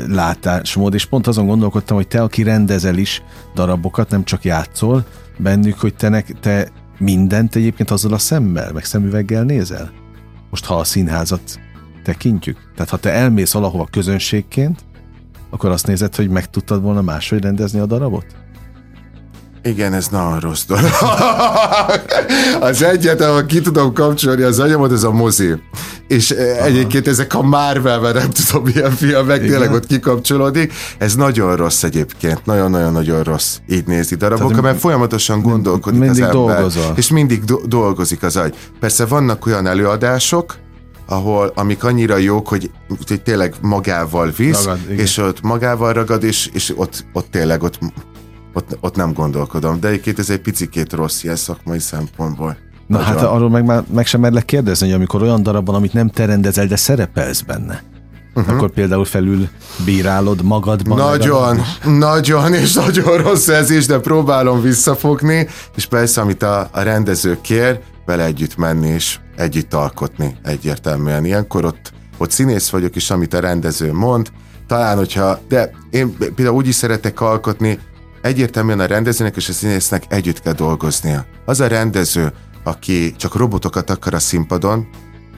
látásmód, 0.06 0.94
és 0.94 1.04
pont 1.04 1.26
azon 1.26 1.46
gondolkodtam, 1.46 1.96
hogy 1.96 2.08
te, 2.08 2.22
aki 2.22 2.42
rendezel 2.42 2.96
is 2.96 3.22
darabokat, 3.54 4.10
nem 4.10 4.24
csak 4.24 4.44
játszol 4.44 5.06
bennük, 5.38 5.78
hogy 5.78 5.94
te, 5.94 6.24
te 6.40 6.68
mindent 6.98 7.56
egyébként 7.56 7.90
azzal 7.90 8.12
a 8.12 8.18
szemmel, 8.18 8.72
meg 8.72 8.84
szemüveggel 8.84 9.44
nézel? 9.44 9.90
Most 10.50 10.64
ha 10.64 10.76
a 10.76 10.84
színházat 10.84 11.60
tekintjük. 12.04 12.70
Tehát 12.74 12.90
ha 12.90 12.96
te 12.96 13.10
elmész 13.10 13.52
valahova 13.52 13.88
közönségként, 13.90 14.84
akkor 15.50 15.70
azt 15.70 15.86
nézed, 15.86 16.14
hogy 16.14 16.28
meg 16.28 16.50
tudtad 16.50 16.82
volna 16.82 17.02
máshogy 17.02 17.42
rendezni 17.42 17.78
a 17.78 17.86
darabot? 17.86 18.26
Igen, 19.68 19.94
ez 19.94 20.08
nagyon 20.08 20.40
rossz 20.40 20.64
dolog. 20.64 20.90
az 22.70 22.82
egyet, 22.82 23.20
ahol 23.20 23.44
ki 23.44 23.60
tudom 23.60 23.92
kapcsolni 23.92 24.42
az 24.42 24.58
anyamot, 24.58 24.92
ez 24.92 25.02
a 25.02 25.10
mozi. 25.10 25.54
És 26.08 26.30
eh, 26.30 26.56
Aha. 26.56 26.64
egyébként 26.64 27.08
ezek 27.08 27.34
a 27.34 27.42
Marvel, 27.42 28.12
nem 28.12 28.30
tudom, 28.30 28.62
milyen 28.64 28.90
filmek, 28.90 29.36
Igen. 29.36 29.48
tényleg 29.48 29.72
ott 29.72 29.86
kikapcsolódik. 29.86 30.72
Ez 30.98 31.14
nagyon 31.14 31.56
rossz 31.56 31.82
egyébként, 31.82 32.44
nagyon-nagyon-nagyon 32.44 33.22
rossz 33.22 33.56
így 33.68 33.86
nézni 33.86 34.16
darabokat, 34.16 34.62
mert 34.62 34.78
folyamatosan 34.78 35.42
gondolkodik 35.42 36.00
mindig 36.00 36.22
az 36.22 36.28
ember. 36.28 36.54
Dolgozol. 36.54 36.92
És 36.96 37.10
mindig 37.10 37.44
do- 37.44 37.68
dolgozik 37.68 38.22
az 38.22 38.36
agy. 38.36 38.54
Persze 38.80 39.06
vannak 39.06 39.46
olyan 39.46 39.66
előadások, 39.66 40.54
ahol 41.06 41.52
amik 41.54 41.84
annyira 41.84 42.16
jók, 42.16 42.48
hogy, 42.48 42.70
hogy 43.08 43.22
tényleg 43.22 43.54
magával 43.60 44.32
visz, 44.36 44.64
ragad, 44.64 44.78
és 44.90 45.16
ott 45.16 45.42
magával 45.42 45.92
ragad, 45.92 46.22
és, 46.22 46.50
és 46.52 46.72
ott, 46.76 47.04
ott 47.12 47.26
tényleg 47.30 47.62
ott 47.62 47.78
ott, 48.52 48.76
ott 48.80 48.96
nem 48.96 49.12
gondolkodom. 49.12 49.80
De 49.80 49.88
egyébként 49.88 50.18
ez 50.18 50.30
egy 50.30 50.40
picikét 50.40 50.92
rossz 50.92 51.22
ilyen 51.22 51.36
szakmai 51.36 51.78
szempontból. 51.78 52.56
Na 52.86 52.98
Nagyon. 52.98 53.14
hát 53.14 53.24
arról 53.24 53.50
meg, 53.50 53.64
már, 53.64 53.84
meg 53.94 54.06
sem 54.06 54.20
merlek 54.20 54.44
kérdezni, 54.44 54.86
hogy 54.86 54.94
amikor 54.94 55.22
olyan 55.22 55.42
darabban, 55.42 55.74
amit 55.74 55.92
nem 55.92 56.08
te 56.08 56.24
rendezel, 56.24 56.66
de 56.66 56.76
szerepelsz 56.76 57.40
benne, 57.40 57.82
uh-huh. 58.34 58.54
akkor 58.54 58.70
például 58.70 59.04
felül 59.04 59.48
bírálod 59.84 60.42
magadban. 60.42 60.98
Nagyon, 60.98 61.40
legalább. 61.40 61.98
nagyon, 61.98 62.54
és 62.54 62.72
nagyon 62.72 63.16
rossz 63.16 63.48
ez 63.48 63.70
is, 63.70 63.86
de 63.86 63.98
próbálom 63.98 64.60
visszafogni, 64.60 65.48
és 65.76 65.86
persze, 65.86 66.20
amit 66.20 66.42
a, 66.42 66.68
a 66.72 66.80
rendező 66.80 67.38
kér, 67.40 67.80
vele 68.06 68.24
együtt 68.24 68.56
menni 68.56 68.88
és 68.88 69.18
együtt 69.36 69.74
alkotni 69.74 70.36
egyértelműen. 70.44 71.24
Ilyenkor 71.24 71.64
ott, 71.64 71.92
ott 72.18 72.30
színész 72.30 72.68
vagyok, 72.68 72.96
és 72.96 73.10
amit 73.10 73.34
a 73.34 73.40
rendező 73.40 73.92
mond, 73.92 74.30
talán, 74.66 74.96
hogyha, 74.96 75.40
de 75.48 75.70
én 75.90 76.16
például 76.16 76.56
úgy 76.56 76.68
is 76.68 76.74
szeretek 76.74 77.20
alkotni, 77.20 77.78
egyértelműen 78.22 78.80
a 78.80 78.86
rendezőnek 78.86 79.36
és 79.36 79.48
a 79.48 79.52
színésznek 79.52 80.04
együtt 80.08 80.40
kell 80.40 80.52
dolgoznia. 80.52 81.26
Az 81.44 81.60
a 81.60 81.66
rendező, 81.66 82.32
aki 82.64 83.14
csak 83.16 83.34
robotokat 83.34 83.90
akar 83.90 84.14
a 84.14 84.18
színpadon, 84.18 84.88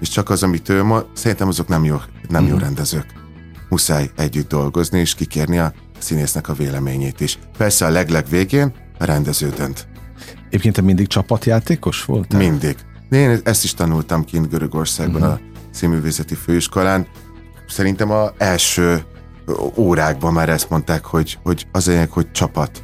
és 0.00 0.08
csak 0.08 0.30
az, 0.30 0.42
amit 0.42 0.68
ő 0.68 0.82
ma, 0.82 1.04
szerintem 1.12 1.48
azok 1.48 1.68
nem 1.68 1.84
jó, 1.84 1.96
nem 2.28 2.46
jó 2.46 2.54
mhm. 2.54 2.64
rendezők. 2.64 3.06
Muszáj 3.68 4.10
együtt 4.16 4.48
dolgozni, 4.48 4.98
és 4.98 5.14
kikérni 5.14 5.58
a 5.58 5.72
színésznek 5.98 6.48
a 6.48 6.52
véleményét 6.52 7.20
is. 7.20 7.38
Persze 7.56 7.86
a 7.86 7.90
legleg 7.90 8.28
végén 8.28 8.74
a 8.98 9.04
rendező 9.04 9.48
dönt. 9.48 9.86
Egyébként 10.48 10.74
te 10.74 10.80
mindig 10.82 11.06
csapatjátékos 11.06 12.04
voltál? 12.04 12.40
Mindig. 12.40 12.76
Én 13.10 13.40
ezt 13.44 13.64
is 13.64 13.74
tanultam 13.74 14.24
kint 14.24 14.48
Görögországban 14.48 15.22
uh-huh. 15.22 15.36
a 15.36 15.40
színművészeti 15.70 16.34
főiskolán. 16.34 17.06
Szerintem 17.68 18.10
a 18.10 18.32
első 18.38 19.04
órákban 19.76 20.32
már 20.32 20.48
ezt 20.48 20.70
mondták, 20.70 21.04
hogy, 21.04 21.38
hogy 21.42 21.66
az 21.72 21.86
lényeg, 21.86 22.10
hogy 22.10 22.30
csapat 22.30 22.82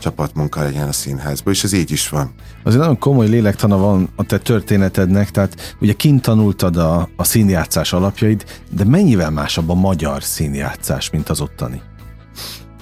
csapatmunka 0.00 0.62
legyen 0.62 0.88
a 0.88 0.92
színházban, 0.92 1.52
és 1.52 1.64
ez 1.64 1.72
így 1.72 1.90
is 1.90 2.08
van. 2.08 2.34
Azért 2.62 2.80
nagyon 2.80 2.98
komoly 2.98 3.28
lélektana 3.28 3.76
van 3.76 4.08
a 4.16 4.24
te 4.24 4.38
történetednek, 4.38 5.30
tehát 5.30 5.76
ugye 5.80 5.92
kint 5.92 6.22
tanultad 6.22 6.76
a, 6.76 7.08
a 7.16 7.24
színjátszás 7.24 7.92
alapjaid, 7.92 8.44
de 8.70 8.84
mennyivel 8.84 9.30
másabb 9.30 9.70
a 9.70 9.74
magyar 9.74 10.22
színjátszás, 10.22 11.10
mint 11.10 11.28
az 11.28 11.40
ottani? 11.40 11.82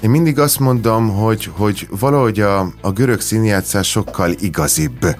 Én 0.02 0.10
mindig 0.10 0.38
azt 0.38 0.58
mondom, 0.58 1.08
hogy, 1.08 1.50
hogy 1.56 1.88
valahogy 1.90 2.40
a, 2.40 2.60
a 2.80 2.90
görög 2.90 3.20
színjátszás 3.20 3.88
sokkal 3.88 4.30
igazibb. 4.38 5.16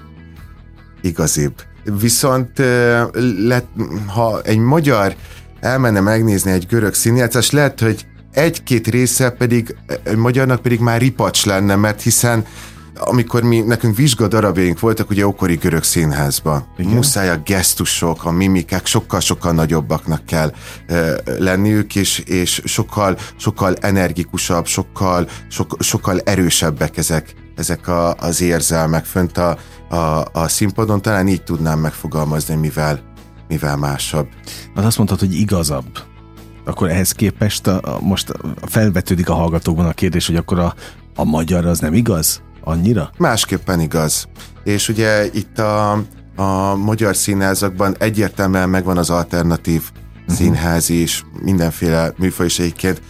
Igazibb. 1.01 1.55
Viszont 2.01 2.59
lett, 3.39 3.69
ha 4.07 4.41
egy 4.41 4.59
magyar 4.59 5.15
elmenne 5.63 6.01
megnézni 6.01 6.51
egy 6.51 6.67
görög 6.67 6.95
színjátszás, 6.95 7.51
lehet, 7.51 7.81
hogy 7.81 8.07
egy-két 8.33 8.87
része 8.87 9.31
pedig, 9.31 9.77
magyarnak 10.17 10.63
pedig 10.63 10.81
már 10.81 11.01
ripacs 11.01 11.47
lenne, 11.47 11.77
mert 11.77 12.03
hiszen 12.03 12.45
amikor 13.05 13.43
mi, 13.43 13.61
nekünk 13.61 13.97
vizsgadarabjaink 13.97 14.81
voltak 14.81 15.11
ugye 15.11 15.27
okori 15.27 15.55
görög 15.55 15.83
színházban, 15.83 16.67
Igen. 16.77 16.93
muszáj 16.93 17.29
a 17.29 17.37
gesztusok, 17.37 18.25
a 18.25 18.31
mimikák 18.31 18.87
sokkal-sokkal 18.87 19.53
nagyobbaknak 19.53 20.27
kell 20.27 20.53
e, 20.87 21.15
lenniük, 21.39 21.95
és, 21.97 22.19
és 22.19 22.63
sokkal, 22.65 23.17
sokkal 23.37 23.75
energikusabb, 23.81 24.67
sokkal, 24.67 25.29
sok, 25.49 25.77
sokkal 25.79 26.21
erősebbek 26.21 26.97
ezek, 26.97 27.35
ezek 27.57 27.89
a, 27.89 28.15
az 28.15 28.41
érzelmek 28.41 29.05
fönt 29.05 29.39
a, 29.39 29.59
a, 29.89 30.25
a 30.33 30.49
színpadon. 30.49 31.03
Talán 31.03 31.29
így 31.29 31.43
tudnám 31.43 31.79
megfogalmazni, 31.79 32.55
mivel 32.55 33.12
mivel 33.53 33.77
másabb. 33.77 34.29
Az 34.75 34.85
azt 34.85 34.97
mondtad, 34.97 35.19
hogy 35.19 35.35
igazabb. 35.35 35.99
Akkor 36.65 36.89
ehhez 36.89 37.13
képest 37.13 37.67
a, 37.67 37.81
a, 37.83 38.01
most 38.01 38.33
felvetődik 38.63 39.29
a 39.29 39.35
hallgatókban 39.35 39.87
a 39.87 39.93
kérdés, 39.93 40.27
hogy 40.27 40.37
akkor 40.37 40.59
a, 40.59 40.75
a 41.17 41.25
magyar 41.25 41.67
az 41.67 41.79
nem 41.79 41.95
igaz? 41.95 42.43
Annyira? 42.65 43.11
Másképpen 43.19 43.81
igaz. 43.81 44.29
És 44.65 44.89
ugye 44.89 45.25
itt 45.33 45.59
a, 45.59 45.93
a 46.37 46.77
magyar 46.77 47.17
színházakban 47.17 47.97
egyértelműen 47.99 48.69
megvan 48.69 48.97
az 48.99 49.11
alternatív. 49.11 49.83
Színház 50.33 50.89
is, 50.89 51.25
mindenféle 51.43 52.13
műfaj 52.17 52.47
is 52.47 52.59
egyébként 52.59 53.03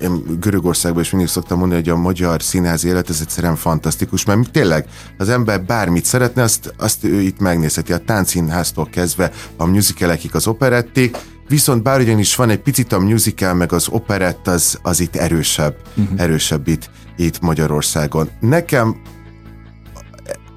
én 0.00 0.38
Görögországban 0.40 1.02
is 1.02 1.10
mindig 1.10 1.28
szoktam 1.28 1.58
mondani, 1.58 1.80
hogy 1.80 1.90
a 1.90 1.96
magyar 1.96 2.42
színház 2.42 2.84
élet 2.84 3.10
ez 3.10 3.20
egyszerűen 3.20 3.56
fantasztikus, 3.56 4.24
mert 4.24 4.50
tényleg 4.50 4.86
az 5.18 5.28
ember 5.28 5.64
bármit 5.64 6.04
szeretne, 6.04 6.42
azt, 6.42 6.74
azt 6.76 7.04
ő 7.04 7.20
itt 7.20 7.38
megnézheti. 7.38 7.92
A 7.92 7.98
táncszínháztól 7.98 8.88
kezdve 8.90 9.30
a 9.56 9.64
musicalekig 9.64 10.34
az 10.34 10.46
operették, 10.46 11.16
viszont 11.48 11.82
bár 11.82 12.00
ugyanis 12.00 12.36
van 12.36 12.50
egy 12.50 12.60
picit 12.60 12.92
a 12.92 12.98
musical, 12.98 13.54
meg 13.54 13.72
az 13.72 13.88
operett, 13.88 14.48
az, 14.48 14.78
az 14.82 15.00
itt 15.00 15.16
erősebb, 15.16 15.76
uh-huh. 15.96 16.20
erősebb 16.20 16.68
itt, 16.68 16.90
itt 17.16 17.40
Magyarországon. 17.40 18.30
Nekem 18.40 18.96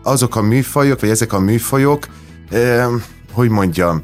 azok 0.03 0.35
a 0.35 0.41
műfajok, 0.41 0.99
vagy 0.99 1.09
ezek 1.09 1.33
a 1.33 1.39
műfajok, 1.39 2.07
eh, 2.49 2.87
hogy 3.31 3.49
mondjam, 3.49 4.03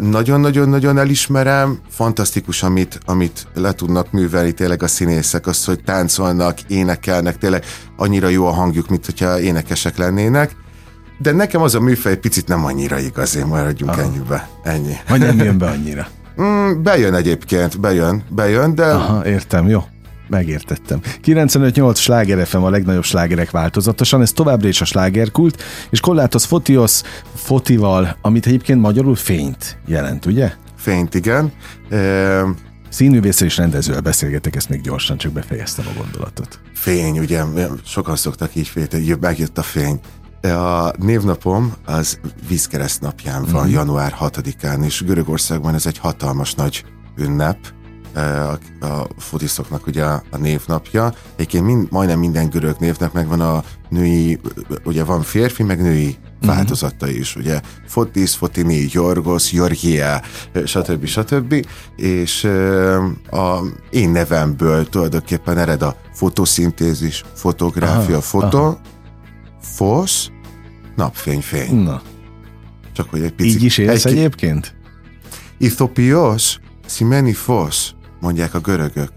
nagyon-nagyon-nagyon 0.00 0.98
elismerem, 0.98 1.78
fantasztikus, 1.90 2.62
amit, 2.62 2.98
amit 3.04 3.46
le 3.54 3.72
tudnak 3.72 4.12
művelni 4.12 4.52
tényleg 4.52 4.82
a 4.82 4.86
színészek, 4.86 5.46
az, 5.46 5.64
hogy 5.64 5.82
táncolnak, 5.84 6.60
énekelnek, 6.60 7.38
tényleg 7.38 7.64
annyira 7.96 8.28
jó 8.28 8.46
a 8.46 8.50
hangjuk, 8.50 8.88
mint 8.88 9.04
hogyha 9.04 9.40
énekesek 9.40 9.96
lennének. 9.96 10.56
De 11.18 11.32
nekem 11.32 11.62
az 11.62 11.74
a 11.74 11.80
műfaj 11.80 12.16
picit 12.16 12.48
nem 12.48 12.64
annyira 12.64 12.98
igaz, 12.98 13.36
én 13.36 13.46
maradjunk 13.46 13.92
Aha. 13.92 14.00
ennyibe. 14.00 14.48
Ennyi. 14.62 14.94
Vagy 15.08 15.20
nem 15.20 15.38
jön 15.44 15.58
be 15.58 15.66
annyira. 15.66 16.06
Mm, 16.42 16.82
bejön 16.82 17.14
egyébként, 17.14 17.80
bejön, 17.80 18.24
bejön, 18.28 18.74
de... 18.74 18.86
Aha, 18.86 19.26
értem, 19.26 19.68
jó. 19.68 19.84
Megértettem. 20.32 21.00
95-8 21.24 21.96
sláger 21.96 22.46
FM 22.46 22.62
a 22.62 22.70
legnagyobb 22.70 23.04
slágerek 23.04 23.50
változatosan, 23.50 24.20
ez 24.20 24.32
továbbra 24.32 24.68
is 24.68 24.80
a 24.80 24.84
slágerkult, 24.84 25.62
és 25.90 26.00
Kollátos 26.00 26.46
Fotios 26.46 27.00
fotival, 27.34 28.16
amit 28.22 28.46
egyébként 28.46 28.80
magyarul 28.80 29.14
fényt 29.14 29.78
jelent, 29.86 30.26
ugye? 30.26 30.52
Fényt, 30.76 31.14
igen. 31.14 31.52
E... 31.90 32.44
Színművésszel 32.88 33.46
és 33.46 33.56
rendezővel 33.56 34.00
beszélgetek, 34.00 34.56
ezt 34.56 34.68
még 34.68 34.80
gyorsan 34.80 35.16
csak 35.16 35.32
befejeztem 35.32 35.84
a 35.94 35.98
gondolatot. 35.98 36.60
Fény, 36.74 37.18
ugye, 37.18 37.42
sokan 37.84 38.16
szoktak 38.16 38.54
így 38.54 38.68
félteni, 38.68 39.16
megjött 39.20 39.58
a 39.58 39.62
fény. 39.62 40.00
A 40.42 40.90
névnapom 40.98 41.74
az 41.84 42.18
vízkereszt 42.48 43.00
napján 43.00 43.44
van, 43.50 43.62
mm-hmm. 43.62 43.72
január 43.72 44.14
6-án, 44.20 44.84
és 44.84 45.02
Görögországban 45.04 45.74
ez 45.74 45.86
egy 45.86 45.98
hatalmas 45.98 46.54
nagy 46.54 46.84
ünnep, 47.16 47.56
a, 48.14 48.58
a 48.86 49.06
futiszoknak 49.18 49.86
ugye 49.86 50.04
a, 50.04 50.22
a 50.30 50.36
névnapja. 50.36 51.14
Egyébként 51.34 51.64
mind, 51.64 51.86
majdnem 51.90 52.18
minden 52.18 52.50
görög 52.50 52.76
névnek 52.78 53.12
megvan 53.12 53.40
a 53.40 53.64
női, 53.88 54.40
ugye 54.84 55.04
van 55.04 55.22
férfi, 55.22 55.62
meg 55.62 55.82
női 55.82 56.16
változatai 56.46 57.18
is, 57.18 57.36
ugye 57.36 57.60
Fotis, 57.86 58.34
Fotini, 58.34 58.88
Yorgos, 58.90 59.52
Georgia, 59.52 60.22
stb. 60.64 61.06
stb. 61.06 61.66
És 61.96 62.44
a 63.30 63.58
én 63.90 64.10
nevemből 64.10 64.88
tulajdonképpen 64.88 65.58
ered 65.58 65.82
a 65.82 65.96
fotoszintézis, 66.12 67.24
fotográfia, 67.34 68.14
aha, 68.14 68.22
fotó, 68.22 68.58
aha. 68.58 68.80
fosz, 69.60 70.30
napfényfény. 70.96 71.74
Na. 71.74 72.02
Csak 72.92 73.10
hogy 73.10 73.22
egy 73.22 73.32
picit. 73.32 73.54
Így 73.54 73.62
is 73.62 73.78
élsz 73.78 74.04
egy 74.04 74.16
egyébként? 74.16 74.74
Ithopios, 75.58 76.58
simeni 76.86 77.32
fosz, 77.32 77.94
mondják 78.22 78.54
a 78.54 78.60
görögök. 78.60 79.08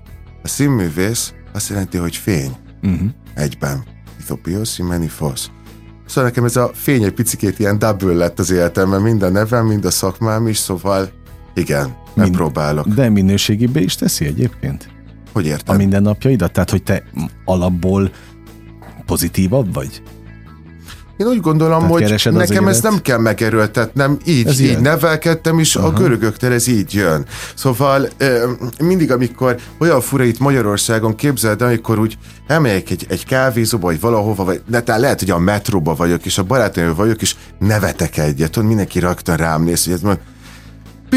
A 0.44 0.48
színművész 0.48 1.34
azt 1.54 1.70
jelenti, 1.70 1.98
hogy 1.98 2.16
fény. 2.16 2.56
Uh-huh. 2.84 3.10
Egyben. 3.34 3.84
Ithopios, 4.20 4.74
simeni 4.74 5.08
fosz. 5.08 5.50
Szóval 6.06 6.24
nekem 6.24 6.44
ez 6.44 6.56
a 6.56 6.72
fény 6.74 7.04
egy 7.04 7.14
picikét 7.14 7.60
ilyen 7.60 7.80
double 7.80 8.14
lett 8.14 8.40
az 8.40 8.52
életemben, 8.52 9.02
mind 9.02 9.22
a 9.22 9.30
nevem, 9.30 9.66
mind 9.66 9.86
a 9.86 9.92
szakmám 9.92 10.48
is, 10.48 10.58
szóval 10.58 11.10
igen, 11.54 11.96
megpróbálok. 12.14 12.88
De 12.88 13.10
minőségébe 13.10 13.80
is 13.80 13.96
teszi 13.96 14.26
egyébként? 14.26 14.90
Hogy 15.34 15.46
értem? 15.46 15.76
A 15.76 15.78
mindennapjaidat? 15.78 16.52
Tehát, 16.52 16.70
hogy 16.70 16.84
te 16.84 17.04
alapból 17.46 18.12
pozitívabb 19.06 19.74
vagy? 19.74 20.02
Én 21.18 21.28
úgy 21.28 21.42
gondolom, 21.42 21.88
Tehát 21.88 22.20
hogy 22.22 22.34
nekem 22.34 22.68
ezt 22.68 22.84
nem 22.84 23.02
kell 23.02 23.18
megerőltetnem, 23.18 24.18
így, 24.26 24.48
ez 24.48 24.60
így 24.60 24.68
ilyen. 24.68 24.82
nevelkedtem, 24.82 25.60
és 25.60 25.76
Aha. 25.76 25.88
a 25.88 25.92
görögöktel 25.92 26.54
ez 26.54 26.68
így 26.68 26.94
jön. 26.94 27.26
Szóval 27.56 28.08
mindig, 28.80 29.12
amikor 29.12 29.56
olyan 29.80 30.02
fura 30.02 30.24
itt 30.24 30.40
Magyarországon 30.40 31.16
képzeld, 31.16 31.62
amikor 31.62 32.00
úgy 32.00 32.18
elmegyek 32.48 32.90
egy, 32.90 33.06
egy 33.10 33.26
kávézóba, 33.26 33.86
vagy 33.86 34.00
valahova, 34.00 34.44
vagy 34.44 34.62
netán 34.68 35.00
lehet, 35.00 35.20
hogy 35.20 35.30
a 35.30 35.40
metróba 35.40 35.96
vagyok, 35.96 36.26
és 36.26 36.38
a 36.38 36.44
barátaim 36.44 36.94
vagyok, 36.94 37.22
és 37.22 37.36
nevetek 37.60 38.18
egyet, 38.18 38.52
tudod, 38.52 38.68
mindenki 38.68 39.00
rögtön 39.00 39.36
rám 39.36 39.64
néz, 39.64 39.84
hogy 39.84 39.94
ez 39.94 40.02
mondja, 40.02 40.24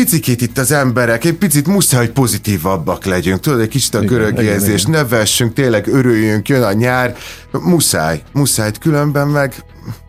picikét 0.05 0.41
itt 0.41 0.59
az 0.59 0.73
emberek, 0.73 1.25
egy 1.25 1.35
picit 1.35 1.67
muszáj, 1.67 2.01
hogy 2.01 2.11
pozitívabbak 2.11 3.05
legyünk. 3.05 3.41
Tudod, 3.41 3.61
egy 3.61 3.69
kicsit 3.69 3.95
a 3.95 4.01
görög 4.01 4.43
érzés, 4.43 4.85
nevessünk, 4.85 5.53
tényleg 5.53 5.87
örüljünk, 5.87 6.49
jön 6.49 6.63
a 6.63 6.73
nyár. 6.73 7.17
Muszáj, 7.53 8.23
muszáj, 8.33 8.71
különben 8.81 9.29
meg 9.29 9.55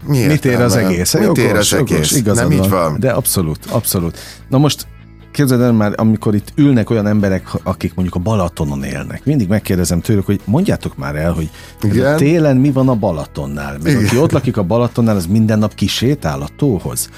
Miért 0.06 0.28
Mit 0.28 0.46
ér 0.46 0.60
az 0.60 0.76
egész? 0.76 1.14
Mit 1.14 1.24
jogos, 1.24 1.44
ér 1.44 1.56
az 1.56 1.74
egész? 1.74 2.12
Jogos, 2.16 2.38
Nem 2.38 2.52
így 2.52 2.70
van. 2.70 3.00
De 3.00 3.10
abszolút, 3.12 3.66
abszolút. 3.70 4.18
Na 4.50 4.58
most 4.58 4.88
képzeld 5.32 5.62
el 5.62 5.72
már, 5.72 5.94
amikor 5.96 6.36
itt 6.36 6.52
ülnek 6.56 6.90
olyan 6.90 7.08
emberek, 7.08 7.48
akik 7.64 7.94
mondjuk 7.94 8.16
a 8.16 8.20
Balatonon 8.20 8.84
élnek. 8.84 9.26
Mindig 9.26 9.48
megkérdezem 9.48 10.02
tőlük, 10.02 10.26
hogy 10.26 10.40
mondjátok 10.46 10.98
már 10.98 11.16
el, 11.16 11.32
hogy 11.32 11.50
Igen? 11.82 12.18
télen 12.18 12.58
mi 12.58 12.72
van 12.72 12.90
a 12.90 12.96
Balatonnál. 12.96 13.78
Mert 13.84 13.96
Igen. 13.96 14.06
aki 14.06 14.18
ott 14.18 14.32
lakik 14.32 14.58
a 14.58 14.64
Balatonnál, 14.64 15.16
az 15.16 15.26
minden 15.26 15.60
nap 15.60 15.74
kisétál 15.74 16.42
a 16.42 16.50
tóhoz. 16.58 17.10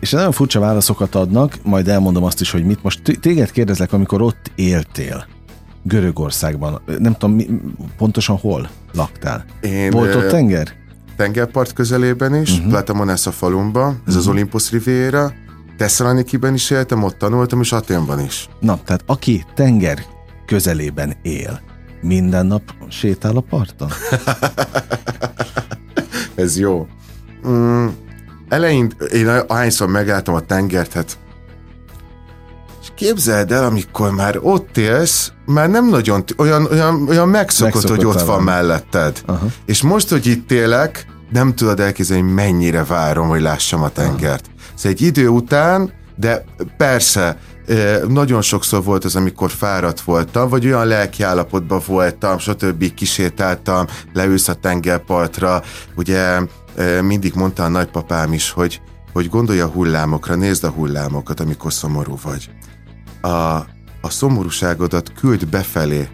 És 0.00 0.10
nagyon 0.10 0.32
furcsa 0.32 0.60
válaszokat 0.60 1.14
adnak, 1.14 1.58
majd 1.62 1.88
elmondom 1.88 2.24
azt 2.24 2.40
is, 2.40 2.50
hogy 2.50 2.64
mit 2.64 2.82
most 2.82 3.18
téged 3.20 3.50
kérdezlek, 3.50 3.92
amikor 3.92 4.22
ott 4.22 4.50
éltél. 4.54 5.26
Görögországban. 5.82 6.80
Nem 6.98 7.12
tudom, 7.12 7.34
mi, 7.34 7.46
pontosan 7.96 8.36
hol 8.36 8.68
laktál. 8.92 9.44
Én, 9.60 9.90
Volt 9.90 10.14
ott 10.14 10.28
tenger? 10.28 10.76
tengerpart 11.18 11.72
közelében 11.72 12.34
is, 12.34 12.52
uh-huh. 12.52 12.68
Platamonessa 12.68 13.30
falumba, 13.30 13.86
ez 13.86 13.94
uh-huh. 13.96 14.16
az 14.16 14.24
mhm. 14.26 14.34
Olympus 14.34 14.70
Riviera, 14.70 15.32
Tesszalonikiben 15.76 16.54
is 16.54 16.70
éltem, 16.70 17.02
ott 17.02 17.18
tanultam, 17.18 17.60
és 17.60 17.72
Aténban 17.72 18.20
is. 18.20 18.48
Na, 18.60 18.78
tehát 18.84 19.02
aki 19.06 19.44
tenger 19.54 20.04
közelében 20.46 21.16
él, 21.22 21.60
minden 22.00 22.46
nap 22.46 22.62
sétál 22.88 23.36
a 23.36 23.40
parton? 23.40 23.88
ez 26.34 26.58
jó. 26.58 26.86
Mm, 27.48 27.86
eleint 28.48 29.02
én 29.02 29.28
ahányszor 29.28 29.88
megálltam 29.88 30.34
a 30.34 30.40
tengert, 30.40 30.92
hát 30.92 31.18
és 32.82 32.88
képzeld 32.94 33.52
el, 33.52 33.64
amikor 33.64 34.10
már 34.10 34.38
ott 34.40 34.76
élsz, 34.76 35.32
már 35.46 35.68
nem 35.68 35.88
nagyon, 35.88 36.24
olyan, 36.36 36.66
olyan, 36.70 37.08
olyan 37.08 37.28
megszokott, 37.28 37.72
megszokott 37.72 37.96
hogy 37.96 38.06
ott 38.06 38.22
van 38.22 38.42
melletted. 38.42 39.22
Aha. 39.26 39.46
És 39.66 39.82
most, 39.82 40.08
hogy 40.08 40.26
itt 40.26 40.52
élek, 40.52 41.06
nem 41.30 41.54
tudod 41.54 41.80
elképzelni, 41.80 42.32
mennyire 42.32 42.84
várom, 42.84 43.28
hogy 43.28 43.40
lássam 43.40 43.82
a 43.82 43.88
tengert. 43.88 44.44
Aha. 44.46 44.68
Szóval 44.74 44.92
egy 44.92 45.00
idő 45.00 45.28
után, 45.28 45.92
de 46.16 46.44
persze, 46.76 47.38
nagyon 48.08 48.42
sokszor 48.42 48.84
volt 48.84 49.04
az, 49.04 49.16
amikor 49.16 49.50
fáradt 49.50 50.00
voltam, 50.00 50.48
vagy 50.48 50.66
olyan 50.66 50.86
lelkiállapotban 50.86 51.80
voltam, 51.86 52.38
stb. 52.38 52.94
kisétáltam, 52.94 53.86
leülsz 54.12 54.48
a 54.48 54.54
tengerpartra, 54.54 55.62
ugye 55.96 56.38
mindig 57.02 57.34
mondta 57.34 57.64
a 57.64 57.68
nagypapám 57.68 58.32
is, 58.32 58.50
hogy, 58.50 58.80
hogy 59.12 59.28
gondolj 59.28 59.60
a 59.60 59.66
hullámokra, 59.66 60.34
nézd 60.34 60.64
a 60.64 60.70
hullámokat, 60.70 61.40
amikor 61.40 61.72
szomorú 61.72 62.18
vagy. 62.22 62.50
A, 63.20 63.28
a 64.00 64.10
szomorúságodat 64.10 65.12
küld 65.12 65.46
befelé 65.46 66.08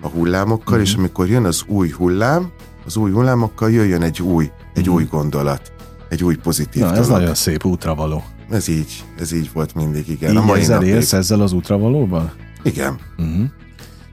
a 0.00 0.08
hullámokkal, 0.08 0.74
mm-hmm. 0.74 0.84
és 0.84 0.94
amikor 0.94 1.28
jön 1.28 1.44
az 1.44 1.64
új 1.66 1.90
hullám, 1.90 2.50
az 2.86 2.96
új 2.96 3.10
hullámokkal 3.10 3.70
jöjjön 3.70 4.02
egy 4.02 4.22
új, 4.22 4.50
egy 4.74 4.88
mm. 4.88 4.92
új 4.92 5.04
gondolat, 5.04 5.72
egy 6.08 6.24
új 6.24 6.36
pozitív 6.36 6.82
Na, 6.82 6.94
ez 6.94 7.06
dolog. 7.06 7.20
nagyon 7.20 7.34
szép 7.34 7.64
útravaló. 7.64 8.24
Ez 8.50 8.68
így, 8.68 9.04
ez 9.18 9.32
így 9.32 9.50
volt 9.52 9.74
mindig, 9.74 10.08
igen. 10.08 10.30
Így 10.30 10.36
a 10.36 10.44
mai 10.44 10.60
ezzel 10.60 10.82
élsz 10.82 11.12
ezzel 11.12 11.40
az 11.40 11.52
útravalóval? 11.52 12.32
Igen. 12.62 12.98
Uh-huh. 13.18 13.44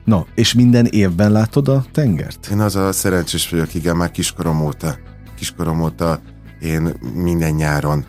Na, 0.03 0.25
és 0.35 0.53
minden 0.53 0.85
évben 0.85 1.31
látod 1.31 1.67
a 1.67 1.85
tengert? 1.91 2.47
Én 2.51 2.59
az 2.59 2.75
a 2.75 2.91
szerencsés 2.91 3.49
vagyok, 3.49 3.73
igen, 3.73 3.95
már 3.95 4.11
kiskorom 4.11 4.61
óta. 4.61 4.97
Kiskorom 5.37 5.81
óta 5.81 6.21
én 6.59 6.93
minden 7.13 7.53
nyáron 7.53 8.05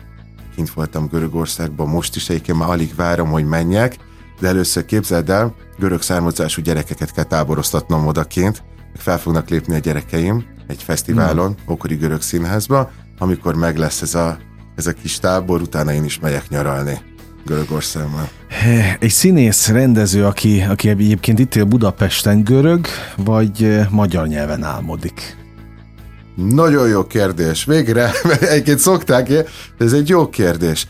kint 0.55 0.73
voltam 0.73 1.07
Görögországban, 1.07 1.87
most 1.87 2.15
is 2.15 2.29
egyébként 2.29 2.57
már 2.57 2.69
alig 2.69 2.95
várom, 2.95 3.29
hogy 3.29 3.45
menjek, 3.45 3.95
de 4.39 4.47
először 4.47 4.85
képzeld 4.85 5.29
el, 5.29 5.55
görög 5.77 6.01
származású 6.01 6.61
gyerekeket 6.61 7.11
kell 7.11 7.23
táboroztatnom 7.23 8.07
odaként, 8.07 8.63
fel 8.95 9.19
fognak 9.19 9.49
lépni 9.49 9.75
a 9.75 9.77
gyerekeim 9.77 10.45
egy 10.67 10.83
fesztiválon, 10.83 11.49
mm. 11.49 11.53
Okori 11.65 11.95
Görög 11.95 12.21
Színházba, 12.21 12.91
amikor 13.17 13.55
meg 13.55 13.77
lesz 13.77 14.01
ez 14.01 14.15
a, 14.15 14.37
ez 14.75 14.87
a 14.87 14.93
kis 14.93 15.19
tábor, 15.19 15.61
utána 15.61 15.93
én 15.93 16.03
is 16.03 16.19
megyek 16.19 16.49
nyaralni. 16.49 16.99
Görögországban. 17.45 18.27
Egy 18.99 19.09
színész, 19.09 19.67
rendező, 19.67 20.25
aki, 20.25 20.61
aki 20.61 20.89
egyébként 20.89 21.39
itt 21.39 21.55
él 21.55 21.63
Budapesten, 21.63 22.43
görög, 22.43 22.87
vagy 23.17 23.63
eh, 23.63 23.89
magyar 23.89 24.27
nyelven 24.27 24.63
álmodik? 24.63 25.37
Nagyon 26.47 26.87
jó 26.87 27.03
kérdés. 27.03 27.65
Végre, 27.65 28.11
egyébként 28.39 28.79
szokták, 28.79 29.27
de 29.27 29.45
ez 29.77 29.93
egy 29.93 30.09
jó 30.09 30.29
kérdés. 30.29 30.87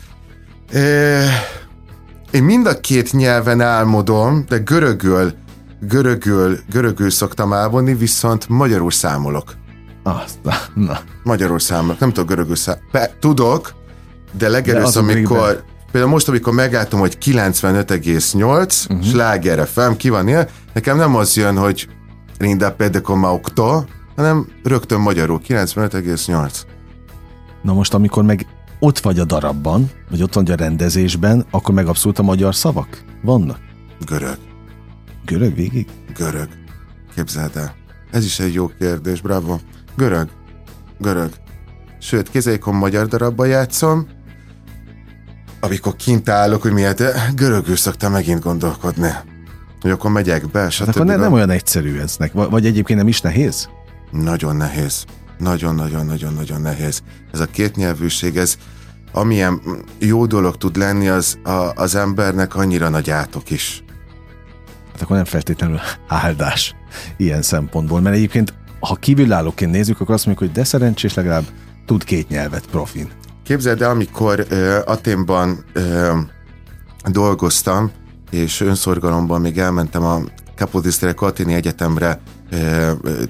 Én 2.30 2.42
mind 2.42 2.66
a 2.66 2.80
két 2.80 3.12
nyelven 3.12 3.60
álmodom, 3.60 4.44
de 4.48 4.58
görögül 4.58 5.32
görögül, 5.80 6.58
görögül 6.70 7.10
szoktam 7.10 7.52
álmodni, 7.52 7.94
viszont 7.94 8.48
magyarul 8.48 8.90
számolok. 8.90 9.54
Azt, 10.02 10.38
na. 10.74 10.98
Magyarul 11.22 11.58
számolok, 11.58 11.98
nem 11.98 12.12
tudok 12.12 12.28
görögül 12.28 12.56
számolni. 12.56 12.88
Tudok, 13.20 13.72
de 14.38 14.48
legelőször, 14.48 15.04
de 15.04 15.12
amikor, 15.12 15.62
például 15.92 16.12
most, 16.12 16.28
amikor 16.28 16.52
megálltam, 16.52 17.00
hogy 17.00 17.18
95,8, 17.24 18.90
uh-huh. 18.90 19.06
sláger 19.06 19.66
FM, 19.66 19.92
ki 19.96 20.08
van 20.08 20.28
ilyen, 20.28 20.48
nekem 20.72 20.96
nem 20.96 21.16
az 21.16 21.36
jön, 21.36 21.56
hogy 21.56 21.88
Rinda 22.38 22.72
Pedekoma 22.72 23.32
Okto, 23.32 23.84
hanem 24.20 24.46
rögtön 24.62 25.00
magyarul 25.00 25.40
95,8. 25.46 26.60
Na 27.62 27.72
most, 27.72 27.94
amikor 27.94 28.24
meg 28.24 28.46
ott 28.78 28.98
vagy 28.98 29.18
a 29.18 29.24
darabban, 29.24 29.90
vagy 30.10 30.22
ott 30.22 30.34
vagy 30.34 30.50
a 30.50 30.54
rendezésben, 30.54 31.46
akkor 31.50 31.74
meg 31.74 31.86
abszolút 31.86 32.18
a 32.18 32.22
magyar 32.22 32.54
szavak 32.54 33.04
vannak? 33.22 33.58
Görög. 34.06 34.38
Görög 35.24 35.54
végig? 35.54 35.86
Görög. 36.14 36.48
Képzeld 37.14 37.56
el. 37.56 37.74
Ez 38.10 38.24
is 38.24 38.40
egy 38.40 38.54
jó 38.54 38.70
kérdés, 38.78 39.20
bravo. 39.20 39.58
Görög. 39.96 40.28
Görög. 40.98 41.30
Sőt, 42.00 42.30
kézékon 42.30 42.74
magyar 42.74 43.06
darabba 43.06 43.44
játszom, 43.44 44.06
amikor 45.60 45.96
kint 45.96 46.28
állok, 46.28 46.62
hogy 46.62 46.72
miért 46.72 47.02
görögül 47.34 47.76
szoktam 47.76 48.12
megint 48.12 48.40
gondolkodni. 48.40 49.10
Hogy 49.80 49.90
akkor 49.90 50.10
megyek 50.10 50.50
be, 50.50 50.70
stb. 50.70 50.86
Hát 50.86 50.94
akkor 50.94 51.06
ne, 51.06 51.16
nem 51.16 51.32
olyan 51.32 51.50
egyszerű 51.50 51.98
eznek, 51.98 52.32
vagy 52.32 52.66
egyébként 52.66 52.98
nem 52.98 53.08
is 53.08 53.20
nehéz? 53.20 53.68
Nagyon 54.10 54.56
nehéz. 54.56 55.04
Nagyon-nagyon-nagyon-nagyon 55.38 56.60
nehéz. 56.60 57.02
Ez 57.32 57.40
a 57.40 57.46
kétnyelvűség, 57.46 58.36
ez 58.36 58.56
amilyen 59.12 59.60
jó 59.98 60.26
dolog 60.26 60.56
tud 60.56 60.76
lenni, 60.76 61.08
az 61.08 61.38
a, 61.44 61.72
az 61.74 61.94
embernek 61.94 62.54
annyira 62.54 62.88
nagy 62.88 63.10
átok 63.10 63.50
is 63.50 63.84
hát 65.00 65.08
akkor 65.08 65.24
nem 65.24 65.32
feltétlenül 65.32 65.78
áldás 66.08 66.74
ilyen 67.16 67.42
szempontból. 67.42 68.00
Mert 68.00 68.16
egyébként, 68.16 68.54
ha 68.80 68.94
kívülállóként 68.94 69.70
nézzük, 69.70 70.00
akkor 70.00 70.14
azt 70.14 70.26
mondjuk, 70.26 70.48
hogy 70.48 70.56
de 70.58 70.64
szerencsés 70.64 71.14
legalább 71.14 71.44
tud 71.86 72.04
két 72.04 72.28
nyelvet 72.28 72.66
profin. 72.66 73.08
Képzeld 73.44 73.82
el, 73.82 73.90
amikor 73.90 74.46
uh, 74.50 74.76
Aténban 74.84 75.64
uh, 75.74 76.18
dolgoztam, 77.10 77.90
és 78.30 78.60
önszorgalomban 78.60 79.40
még 79.40 79.58
elmentem 79.58 80.02
a 80.02 80.20
Kapodisztere 80.56 81.12
Katéni 81.12 81.54
Egyetemre 81.54 82.20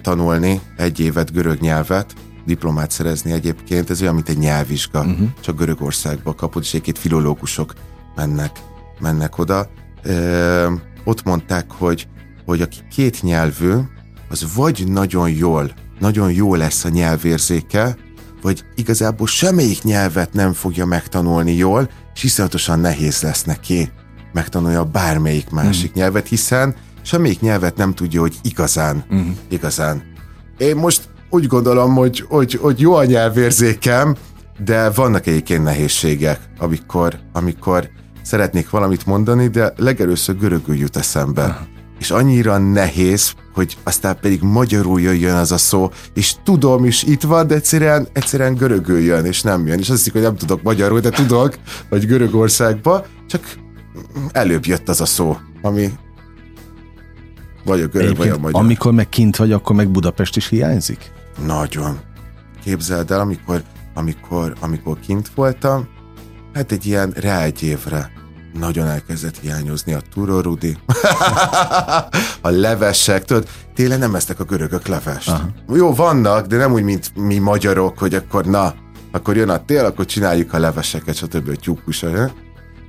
tanulni 0.03 0.61
egy 0.77 1.01
évet 1.01 1.33
görög 1.33 1.61
nyelvet, 1.61 2.15
diplomát 2.47 2.91
szerezni 2.91 3.33
egyébként, 3.33 3.91
ez 3.91 4.03
olyan, 4.03 4.15
mint 4.15 4.29
egy 4.29 4.39
nyelvvizsga, 4.39 5.01
uh-huh. 5.01 5.29
csak 5.41 5.57
Görögországba 5.57 6.35
kapod, 6.35 6.63
és 6.63 6.75
egy-két 6.75 6.99
filológusok 6.99 7.75
mennek, 8.15 8.61
mennek 9.01 9.39
oda. 9.39 9.69
Ö, 10.03 10.73
ott 11.05 11.23
mondták, 11.23 11.71
hogy, 11.71 12.09
hogy 12.45 12.63
aki 12.63 12.79
két 12.91 13.23
nyelvű, 13.23 13.73
az 14.29 14.55
vagy 14.55 14.85
nagyon 14.87 15.31
jól, 15.31 15.71
nagyon 15.99 16.33
jó 16.33 16.55
lesz 16.55 16.85
a 16.85 16.89
nyelvérzéke, 16.89 17.97
vagy 18.43 18.65
igazából 18.75 19.27
semmelyik 19.27 19.83
nyelvet 19.83 20.33
nem 20.33 20.53
fogja 20.53 20.87
megtanulni 20.87 21.53
jól, 21.53 21.91
és 22.15 22.23
iszonyatosan 22.23 22.81
nehéz 22.81 23.23
lesz 23.23 23.45
neki 23.45 23.91
megtanulja 24.33 24.85
bármelyik 24.85 25.51
másik 25.51 25.91
mm. 25.91 26.01
nyelvet, 26.01 26.29
hiszen 26.29 26.75
semmelyik 27.03 27.41
nyelvet 27.41 27.77
nem 27.77 27.95
tudja, 27.95 28.21
hogy 28.21 28.35
igazán, 28.43 29.05
mm. 29.15 29.31
igazán. 29.49 30.03
Én 30.59 30.77
most 30.77 31.09
úgy 31.31 31.47
gondolom, 31.47 31.95
hogy, 31.95 32.25
hogy, 32.29 32.55
hogy 32.55 32.81
jó 32.81 32.95
a 32.95 33.05
nyelvérzékem, 33.05 34.17
de 34.65 34.91
vannak 34.91 35.27
egyébként 35.27 35.63
nehézségek, 35.63 36.41
amikor, 36.59 37.19
amikor 37.33 37.89
szeretnék 38.23 38.71
valamit 38.71 39.07
mondani, 39.07 39.49
de 39.49 39.73
legelőször 39.77 40.37
görögül 40.37 40.77
jut 40.77 40.97
eszembe. 40.97 41.43
Aha. 41.43 41.67
És 41.99 42.11
annyira 42.11 42.59
nehéz, 42.59 43.35
hogy 43.55 43.77
aztán 43.83 44.19
pedig 44.21 44.43
magyarul 44.43 45.01
jöjjön 45.01 45.35
az 45.35 45.53
a 45.53 45.59
szó, 45.59 45.91
és 46.15 46.35
tudom 46.45 46.85
is 46.85 47.03
itt 47.03 47.23
van, 47.23 47.47
de 47.47 47.55
egyszerűen, 47.55 48.09
egyszerűen 48.13 48.55
görögül 48.55 48.99
jön, 48.99 49.25
és 49.25 49.43
nem 49.43 49.67
jön. 49.67 49.79
És 49.79 49.89
azt 49.89 49.99
hiszik, 49.99 50.13
hogy 50.13 50.23
nem 50.23 50.37
tudok 50.37 50.63
magyarul, 50.63 51.01
de 51.01 51.11
tudok, 51.11 51.59
hogy 51.89 52.07
Görögországba, 52.07 53.07
csak 53.27 53.43
előbb 54.33 54.65
jött 54.65 54.89
az 54.89 55.01
a 55.01 55.07
szó, 55.07 55.37
ami 55.63 55.91
vagy 57.65 57.81
a 57.81 57.87
görög, 57.87 58.17
vagy 58.17 58.29
a 58.29 58.39
magyar. 58.39 58.63
Amikor 58.63 58.93
meg 58.93 59.09
kint 59.09 59.37
vagy, 59.37 59.53
akkor 59.53 59.77
meg 59.77 59.89
Budapest 59.89 60.37
is 60.37 60.49
hiányzik? 60.49 61.13
Nagyon. 61.47 62.01
Képzeld 62.65 63.11
el, 63.11 63.21
amikor, 63.21 63.63
amikor, 63.95 64.55
amikor 64.61 64.99
kint 65.01 65.31
voltam, 65.35 65.89
hát 66.55 66.73
egy 66.73 66.87
ilyen 66.87 67.13
rá 67.17 67.43
egy 67.43 67.63
évre 67.63 68.11
nagyon 68.53 68.87
elkezdett 68.87 69.39
hiányozni 69.41 69.93
a 69.93 70.01
turorudi, 70.13 70.77
a 72.41 72.49
levesek, 72.49 73.25
tudod, 73.25 73.49
télen 73.75 73.99
nem 73.99 74.15
esznek 74.15 74.41
a 74.41 74.45
görögök 74.45 74.87
levest. 74.87 75.29
Aha. 75.29 75.49
Jó, 75.69 75.95
vannak, 75.95 76.47
de 76.47 76.57
nem 76.57 76.73
úgy, 76.73 76.83
mint 76.83 77.13
mi 77.17 77.39
magyarok, 77.39 77.99
hogy 77.99 78.15
akkor 78.15 78.45
na, 78.45 78.75
akkor 79.13 79.37
jön 79.37 79.49
a 79.49 79.65
tél, 79.65 79.85
akkor 79.85 80.05
csináljuk 80.05 80.53
a 80.53 80.59
leveseket, 80.59 81.15
stb. 81.15 81.49
a 81.49 81.57
tyúkusra. 81.57 82.31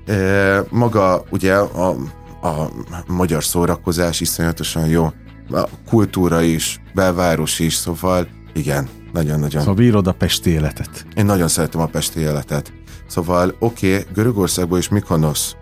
E, 0.06 0.64
maga 0.70 1.24
ugye 1.30 1.56
a, 1.56 1.96
a 2.42 2.70
magyar 3.08 3.44
szórakozás 3.44 4.20
iszonyatosan 4.22 4.88
jó, 4.88 5.12
a 5.52 5.70
kultúra 5.88 6.42
is, 6.42 6.82
belváros 6.94 7.60
is, 7.60 7.74
szóval 7.74 8.28
igen, 8.54 8.90
nagyon-nagyon. 9.14 9.62
Szóval 9.62 9.76
bírod 9.76 10.08
a 10.08 10.12
pesti 10.12 10.50
életet. 10.50 11.06
Én 11.16 11.26
nagyon 11.26 11.48
szeretem 11.48 11.82
a 11.82 11.86
pesti 11.86 12.20
életet. 12.20 12.74
Szóval 13.08 13.56
oké, 13.60 13.94
okay, 13.94 14.06
Görögországban 14.14 14.80
is 14.80 14.90
Mikonosz, 14.90 15.56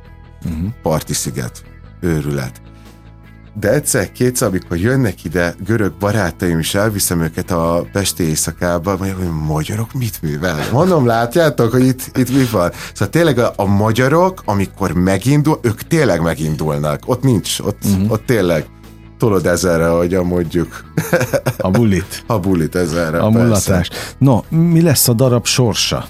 uh-huh. 0.45 0.69
parti 0.81 1.13
sziget, 1.13 1.63
őrület. 1.99 2.61
De 3.53 3.73
egyszer-kétszer, 3.73 4.47
amikor 4.47 4.77
jönnek 4.77 5.23
ide 5.23 5.55
görög 5.65 5.93
barátaim, 5.99 6.59
és 6.59 6.75
elviszem 6.75 7.21
őket 7.21 7.51
a 7.51 7.85
Pesti 7.91 8.23
éjszakába, 8.23 8.91
mondják, 8.97 9.17
hogy 9.17 9.47
magyarok 9.47 9.93
mit 9.93 10.21
művel? 10.21 10.57
Mondom, 10.71 11.05
látjátok, 11.05 11.71
hogy 11.71 11.85
itt, 11.85 12.17
itt 12.17 12.29
mi 12.29 12.45
van? 12.51 12.71
Szóval 12.93 13.09
tényleg 13.09 13.37
a, 13.39 13.53
a 13.55 13.65
magyarok, 13.65 14.41
amikor 14.45 14.91
megindul, 14.91 15.59
ők 15.61 15.81
tényleg 15.81 16.21
megindulnak. 16.21 16.99
Ott 17.05 17.23
nincs, 17.23 17.59
ott, 17.59 17.83
uh-huh. 17.85 18.11
ott 18.11 18.25
tényleg 18.25 18.65
tolod 19.17 19.45
ezerre, 19.45 19.91
ahogyan 19.91 20.25
mondjuk. 20.25 20.83
A 21.57 21.69
bulit. 21.69 22.23
A 22.27 22.39
bulit 22.39 22.75
ezerre. 22.75 23.19
A 23.19 23.29
mulatás. 23.29 23.89
No, 24.17 24.41
mi 24.49 24.81
lesz 24.81 25.07
a 25.07 25.13
darab 25.13 25.45
sorsa? 25.45 26.05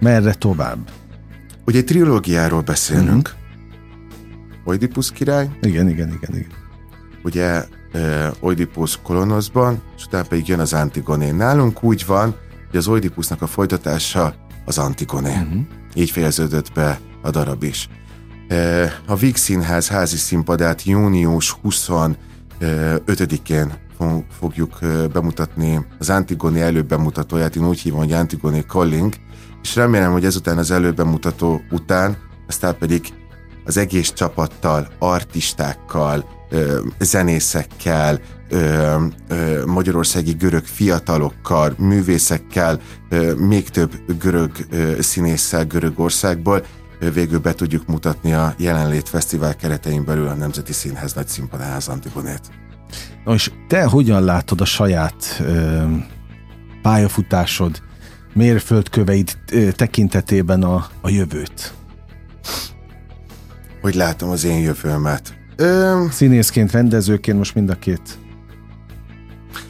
Merre 0.00 0.34
tovább? 0.34 0.78
Ugye 1.64 1.78
egy 1.78 1.84
trilógiáról 1.84 2.60
beszélünk. 2.60 3.34
Uh-huh. 3.34 3.45
Oedipus 4.66 5.12
király. 5.12 5.50
Igen, 5.62 5.88
igen, 5.88 6.08
igen, 6.08 6.36
igen. 6.36 6.52
Ugye 7.24 7.64
Oedipus 8.40 8.98
kolonoszban, 9.02 9.80
és 9.96 10.04
utána 10.04 10.26
pedig 10.28 10.48
jön 10.48 10.60
az 10.60 10.72
Antigoné. 10.72 11.30
Nálunk 11.30 11.82
úgy 11.82 12.04
van, 12.06 12.34
hogy 12.70 12.78
az 12.78 12.86
Oedipusnak 12.86 13.42
a 13.42 13.46
folytatása 13.46 14.34
az 14.64 14.78
Antigoné. 14.78 15.30
Uh-huh. 15.30 15.60
Így 15.94 16.10
fejeződött 16.10 16.72
be 16.72 17.00
a 17.22 17.30
darab 17.30 17.62
is. 17.62 17.88
A 19.06 19.16
Víg 19.16 19.36
Színház 19.36 19.88
házi 19.88 20.16
színpadát 20.16 20.82
június 20.82 21.56
25-én 21.64 23.72
fogjuk 24.38 24.78
bemutatni 25.12 25.86
az 25.98 26.10
Antigoni 26.10 26.60
előbemutatóját, 26.60 27.56
én 27.56 27.66
úgy 27.66 27.80
hívom, 27.80 27.98
hogy 27.98 28.12
Antigoni 28.12 28.60
Calling, 28.60 29.14
és 29.62 29.76
remélem, 29.76 30.12
hogy 30.12 30.24
ezután 30.24 30.58
az 30.58 30.70
előbemutató 30.70 31.60
után, 31.70 32.16
aztán 32.48 32.78
pedig 32.78 33.12
az 33.66 33.76
egész 33.76 34.12
csapattal, 34.12 34.88
artistákkal, 34.98 36.24
zenészekkel, 36.98 38.20
magyarországi 39.66 40.32
görög 40.32 40.64
fiatalokkal, 40.64 41.74
művészekkel, 41.78 42.80
még 43.36 43.68
több 43.68 43.92
görög 44.18 44.50
színésszel 45.00 45.64
Görögországból 45.64 46.64
végül 47.12 47.38
be 47.38 47.52
tudjuk 47.52 47.86
mutatni 47.86 48.32
a 48.32 48.54
jelenlét 48.58 49.08
fesztivál 49.08 49.56
keretein 49.56 50.04
belül 50.04 50.26
a 50.26 50.34
Nemzeti 50.34 50.72
Színház 50.72 51.12
nagy 51.12 51.28
színpadához 51.28 51.88
Antigonét. 51.88 52.40
Na 53.24 53.34
és 53.34 53.50
te 53.68 53.84
hogyan 53.84 54.24
látod 54.24 54.60
a 54.60 54.64
saját 54.64 55.40
ö, 55.40 55.84
pályafutásod, 56.82 57.82
mérföldköveid 58.34 59.38
ö, 59.52 59.72
tekintetében 59.72 60.62
a, 60.62 60.86
a 61.00 61.08
jövőt? 61.08 61.74
Hogy 63.86 63.94
látom 63.94 64.30
az 64.30 64.44
én 64.44 64.58
jövőmet. 64.58 65.34
Ö... 65.56 66.04
Színészként, 66.10 66.72
rendezőként 66.72 67.38
most 67.38 67.54
mind 67.54 67.70
a 67.70 67.74
két 67.74 68.18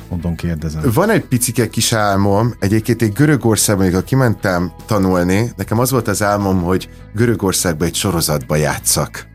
mondom 0.08 0.34
kérdezem. 0.34 0.82
Van 0.94 1.10
egy 1.10 1.24
picike 1.24 1.68
kis 1.68 1.92
álmom, 1.92 2.54
egyébként 2.58 3.02
egy 3.02 3.12
Görögországban, 3.12 3.84
amikor 3.84 4.04
kimentem 4.04 4.72
tanulni, 4.86 5.52
nekem 5.56 5.78
az 5.78 5.90
volt 5.90 6.08
az 6.08 6.22
álmom, 6.22 6.62
hogy 6.62 6.88
Görögországban 7.14 7.86
egy 7.86 7.94
sorozatba 7.94 8.56
játszak. 8.56 9.26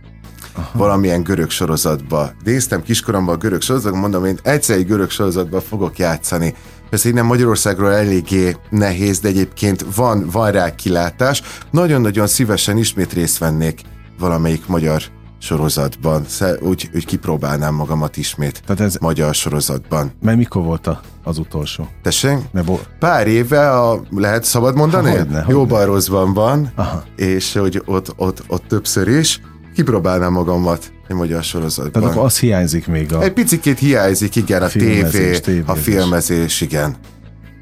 Aha. 0.53 0.77
valamilyen 0.77 1.23
görög 1.23 1.49
sorozatba. 1.49 2.31
Néztem 2.43 2.83
kiskoromban 2.83 3.35
a 3.35 3.37
görög 3.37 3.61
sorozatba, 3.61 3.99
mondom, 3.99 4.25
én 4.25 4.39
egyszer 4.43 4.77
egy 4.77 4.85
görög 4.85 5.09
sorozatba 5.09 5.61
fogok 5.61 5.97
játszani. 5.97 6.53
Persze 6.89 7.09
innen 7.09 7.25
Magyarországról 7.25 7.93
eléggé 7.93 8.55
nehéz, 8.69 9.19
de 9.19 9.27
egyébként 9.27 9.85
van, 9.95 10.29
van 10.31 10.51
rá 10.51 10.75
kilátás. 10.75 11.41
Nagyon-nagyon 11.71 12.27
szívesen 12.27 12.77
ismét 12.77 13.13
részt 13.13 13.37
vennék 13.37 13.81
valamelyik 14.21 14.67
magyar 14.67 15.01
sorozatban. 15.41 16.25
Úgy, 16.59 16.89
úgy 16.95 17.05
kipróbálnám 17.05 17.73
magamat 17.73 18.17
ismét 18.17 18.61
Tehát 18.65 18.81
ez 18.81 18.95
magyar 18.99 19.35
sorozatban. 19.35 20.11
Mert 20.21 20.37
mikor 20.37 20.63
volt 20.63 20.87
a, 20.87 21.01
az 21.23 21.37
utolsó? 21.37 21.87
Tessék? 22.01 22.37
bo- 22.65 22.89
Pár 22.99 23.27
éve, 23.27 23.71
a, 23.71 24.01
lehet 24.09 24.43
szabad 24.43 24.75
mondani? 24.75 25.09
Ha, 25.09 25.17
hogyne, 25.17 25.41
hogyne. 25.41 25.83
rosszban 25.83 26.33
van, 26.33 26.71
Aha. 26.75 27.03
és 27.15 27.53
hogy 27.53 27.81
ott, 27.85 28.13
ott, 28.15 28.43
ott 28.47 28.63
többször 28.67 29.07
is 29.07 29.41
kipróbálnám 29.75 30.31
magamat 30.31 30.91
egy 31.07 31.15
magyar 31.15 31.43
sorozatban. 31.43 31.91
Tehát 31.91 32.09
akkor 32.09 32.25
az 32.25 32.39
hiányzik 32.39 32.87
még 32.87 33.13
a... 33.13 33.21
Egy 33.21 33.33
picit 33.33 33.79
hiányzik, 33.79 34.35
igen, 34.35 34.61
a, 34.61 34.65
a 34.65 34.69
tévé, 34.69 35.39
a 35.65 35.75
filmezés, 35.75 36.61
igen. 36.61 36.95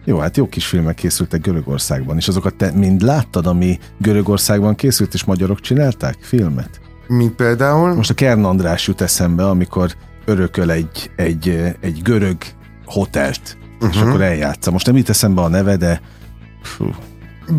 Jó, 0.06 0.18
hát 0.18 0.38
jó 0.38 0.48
kis 0.50 0.66
filmek 0.66 0.96
készültek 0.96 1.42
Görögországban, 1.42 2.18
és 2.18 2.28
azokat 2.28 2.56
te 2.56 2.72
mind 2.72 3.02
láttad, 3.02 3.46
ami 3.46 3.80
Görögországban 3.98 4.76
készült, 4.76 5.14
és 5.14 5.24
magyarok 5.24 5.60
csinálták 5.60 6.18
filmet? 6.22 6.80
Mint 7.08 7.36
például? 7.36 7.94
Most 7.94 8.10
a 8.10 8.14
Kern 8.14 8.44
András 8.44 8.88
jut 8.88 9.02
eszembe, 9.02 9.48
amikor 9.48 9.96
örököl 10.26 10.72
egy, 10.72 11.12
egy, 11.16 11.76
egy 11.82 12.02
görög 12.02 12.38
hotelt, 12.86 13.58
uh-huh. 13.74 13.90
és 13.90 14.00
mhm. 14.00 14.10
akkor 14.10 14.22
eljátsza. 14.22 14.72
Most 14.72 14.86
nem 14.86 14.96
itt 14.96 15.10
eszembe 15.10 15.42
a 15.42 15.48
neve, 15.48 15.78
de 15.78 16.02
fú, 16.62 16.94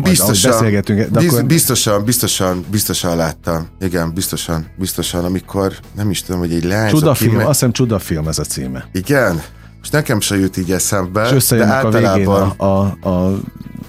Biztosan, 0.03 0.51
beszélgetünk, 0.51 1.09
de 1.09 1.19
biz, 1.19 1.33
akkor... 1.33 1.45
biztosan, 1.45 2.05
biztosan, 2.05 2.65
biztosan 2.71 3.15
láttam. 3.15 3.67
Igen, 3.79 4.13
biztosan, 4.13 4.67
biztosan, 4.77 5.25
amikor 5.25 5.73
nem 5.95 6.09
is 6.09 6.21
tudom, 6.21 6.39
hogy 6.39 6.53
egy 6.53 6.63
lány... 6.63 6.89
Csudafilm, 6.89 7.35
me... 7.35 7.41
azt 7.41 7.51
hiszem 7.51 7.71
csudafilm 7.71 8.27
ez 8.27 8.39
a 8.39 8.43
címe. 8.43 8.85
Igen, 8.91 9.41
most 9.81 9.93
nekem 9.93 10.19
se 10.19 10.37
jut 10.37 10.57
így 10.57 10.71
eszembe, 10.71 11.29
és 11.35 11.47
de 11.47 11.65
általában... 11.65 12.49
a 12.49 12.65
a, 12.65 13.09
a, 13.09 13.39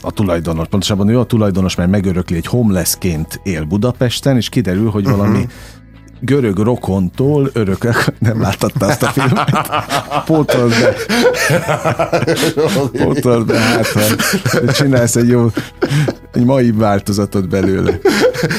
a 0.00 0.11
tulajdonos, 0.11 0.68
pontosabban 0.68 1.09
ő 1.09 1.18
a 1.18 1.24
tulajdonos, 1.24 1.74
mert 1.74 1.90
megörökli 1.90 2.37
egy 2.37 2.46
homelessként 2.46 3.40
él 3.42 3.64
Budapesten, 3.64 4.37
és 4.37 4.48
kiderül, 4.48 4.90
hogy 4.90 5.05
valami 5.05 5.38
uh-huh. 5.38 5.52
Görög 6.24 6.58
rokontól 6.58 7.50
örökök, 7.52 8.04
nem 8.18 8.40
láttatta 8.40 8.87
azt 8.87 9.02
a 9.02 9.06
filmet, 9.06 9.50
pótold 10.24 10.70
be. 10.70 10.94
Pótold 13.04 13.46
be, 13.46 13.58
hát 13.58 14.76
csinálsz 14.76 15.16
egy 15.16 15.28
jó, 15.28 15.46
egy 16.32 16.44
mai 16.44 16.72
változatot 16.72 17.48
belőle. 17.48 17.98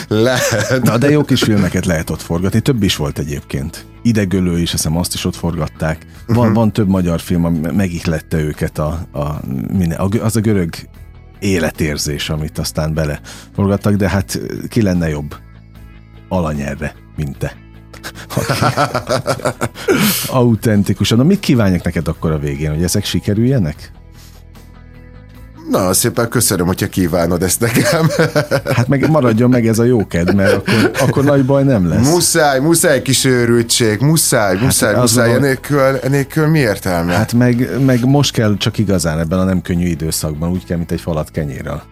Lehet. 0.07 0.83
Na, 0.83 0.97
de 0.97 1.09
jó 1.09 1.23
kis 1.23 1.43
filmeket 1.43 1.85
lehet 1.85 2.09
ott 2.09 2.21
forgatni, 2.21 2.59
több 2.59 2.83
is 2.83 2.95
volt 2.95 3.19
egyébként. 3.19 3.85
Idegölő 4.01 4.59
is, 4.59 4.71
hiszem 4.71 4.97
azt 4.97 5.13
is 5.13 5.25
ott 5.25 5.35
forgatták. 5.35 6.05
Van, 6.27 6.37
uh-huh. 6.37 6.53
van 6.53 6.71
több 6.71 6.87
magyar 6.87 7.19
film, 7.19 7.45
ami 7.45 7.59
megihlette 7.71 8.37
őket 8.37 8.77
a, 8.77 9.07
a, 9.11 9.39
minden, 9.77 9.99
az 10.21 10.35
a 10.35 10.39
görög 10.39 10.69
életérzés, 11.39 12.29
amit 12.29 12.57
aztán 12.57 12.93
beleforgattak, 12.93 13.93
de 13.93 14.09
hát 14.09 14.39
ki 14.69 14.81
lenne 14.81 15.09
jobb 15.09 15.35
alany 16.33 16.61
erre, 16.61 16.95
mint 17.15 17.37
te. 17.37 17.55
Autentikusan. 20.27 21.17
Na, 21.17 21.23
mit 21.23 21.39
kívánjak 21.39 21.83
neked 21.83 22.07
akkor 22.07 22.31
a 22.31 22.37
végén, 22.37 22.73
hogy 22.73 22.83
ezek 22.83 23.05
sikerüljenek? 23.05 23.91
Na, 25.69 25.93
szépen 25.93 26.29
köszönöm, 26.29 26.65
hogyha 26.65 26.87
kívánod 26.87 27.43
ezt 27.43 27.59
nekem. 27.59 28.09
hát 28.75 28.87
meg 28.87 29.09
maradjon 29.09 29.49
meg 29.49 29.67
ez 29.67 29.79
a 29.79 29.83
jóked, 29.83 30.35
mert 30.35 30.53
akkor, 30.53 30.91
akkor 30.99 31.23
nagy 31.23 31.45
baj 31.45 31.63
nem 31.63 31.87
lesz. 31.87 32.09
Muszáj, 32.09 32.59
muszáj 32.59 33.01
kis 33.01 33.25
őrültség, 33.25 33.99
muszáj, 33.99 34.55
hát 34.55 34.63
muszáj, 34.63 34.95
muszáj, 34.95 35.31
a... 35.31 35.35
enélkül, 35.35 35.79
enélkül 35.79 36.47
mi 36.47 36.59
értelme? 36.59 37.13
Hát 37.13 37.33
meg, 37.33 37.83
meg 37.85 38.05
most 38.05 38.31
kell 38.31 38.57
csak 38.57 38.77
igazán 38.77 39.19
ebben 39.19 39.39
a 39.39 39.43
nem 39.43 39.61
könnyű 39.61 39.85
időszakban, 39.85 40.49
úgy 40.49 40.65
kell, 40.65 40.77
mint 40.77 40.91
egy 40.91 41.01
falat 41.01 41.31
kenyérrel. 41.31 41.83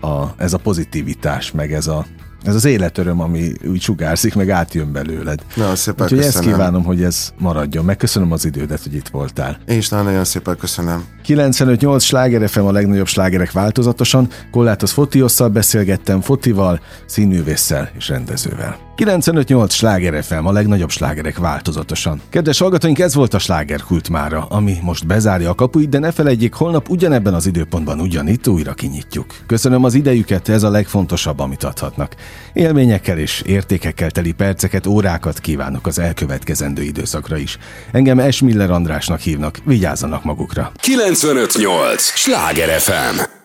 A, 0.00 0.24
ez 0.36 0.52
a 0.52 0.58
pozitivitás, 0.58 1.52
meg 1.52 1.72
ez 1.72 1.86
a 1.86 2.06
ez 2.42 2.54
az 2.54 2.64
életöröm, 2.64 3.20
ami 3.20 3.52
úgy 3.66 3.80
sugárzik, 3.80 4.34
meg 4.34 4.50
átjön 4.50 4.92
belőled. 4.92 5.42
Na, 5.54 5.76
szépen 5.76 6.04
Úgyhogy 6.04 6.18
ezt 6.18 6.40
kívánom, 6.40 6.84
hogy 6.84 7.02
ez 7.02 7.32
maradjon. 7.38 7.84
Megköszönöm 7.84 8.32
az 8.32 8.44
idődet, 8.44 8.82
hogy 8.82 8.94
itt 8.94 9.08
voltál. 9.08 9.58
Én 9.66 9.76
is 9.76 9.88
nagyon 9.88 10.24
szépen 10.24 10.56
köszönöm. 10.56 11.04
95-8 11.26 12.00
Sláger 12.00 12.48
FM 12.48 12.60
a 12.60 12.72
legnagyobb 12.72 13.06
slágerek 13.06 13.52
változatosan. 13.52 14.28
Kollátos 14.50 14.92
Fotiosszal 14.92 15.48
beszélgettem, 15.48 16.20
Fotival, 16.20 16.80
színművésszel 17.06 17.90
és 17.96 18.08
rendezővel. 18.08 18.87
95-8 18.98 19.70
Sláger 19.70 20.24
FM, 20.24 20.46
a 20.46 20.52
legnagyobb 20.52 20.90
slágerek 20.90 21.38
változatosan. 21.38 22.20
Kedves 22.28 22.58
hallgatóink, 22.58 22.98
ez 22.98 23.14
volt 23.14 23.34
a 23.34 23.38
slágerkult 23.38 24.08
mára, 24.08 24.46
ami 24.48 24.76
most 24.82 25.06
bezárja 25.06 25.50
a 25.50 25.54
kapuit, 25.54 25.88
de 25.88 25.98
ne 25.98 26.12
felejtjék, 26.12 26.54
holnap 26.54 26.88
ugyanebben 26.88 27.34
az 27.34 27.46
időpontban 27.46 28.00
ugyanitt 28.00 28.48
újra 28.48 28.72
kinyitjuk. 28.72 29.34
Köszönöm 29.46 29.84
az 29.84 29.94
idejüket, 29.94 30.48
ez 30.48 30.62
a 30.62 30.70
legfontosabb, 30.70 31.38
amit 31.38 31.64
adhatnak. 31.64 32.14
Élményekkel 32.52 33.18
és 33.18 33.42
értékekkel 33.46 34.10
teli 34.10 34.32
perceket, 34.32 34.86
órákat 34.86 35.38
kívánok 35.38 35.86
az 35.86 35.98
elkövetkezendő 35.98 36.82
időszakra 36.82 37.36
is. 37.36 37.58
Engem 37.92 38.18
Esmiller 38.18 38.70
Andrásnak 38.70 39.20
hívnak, 39.20 39.58
vigyázzanak 39.64 40.24
magukra. 40.24 40.72
958! 40.80 42.02
Sláger 42.02 42.80
FM! 42.80 43.36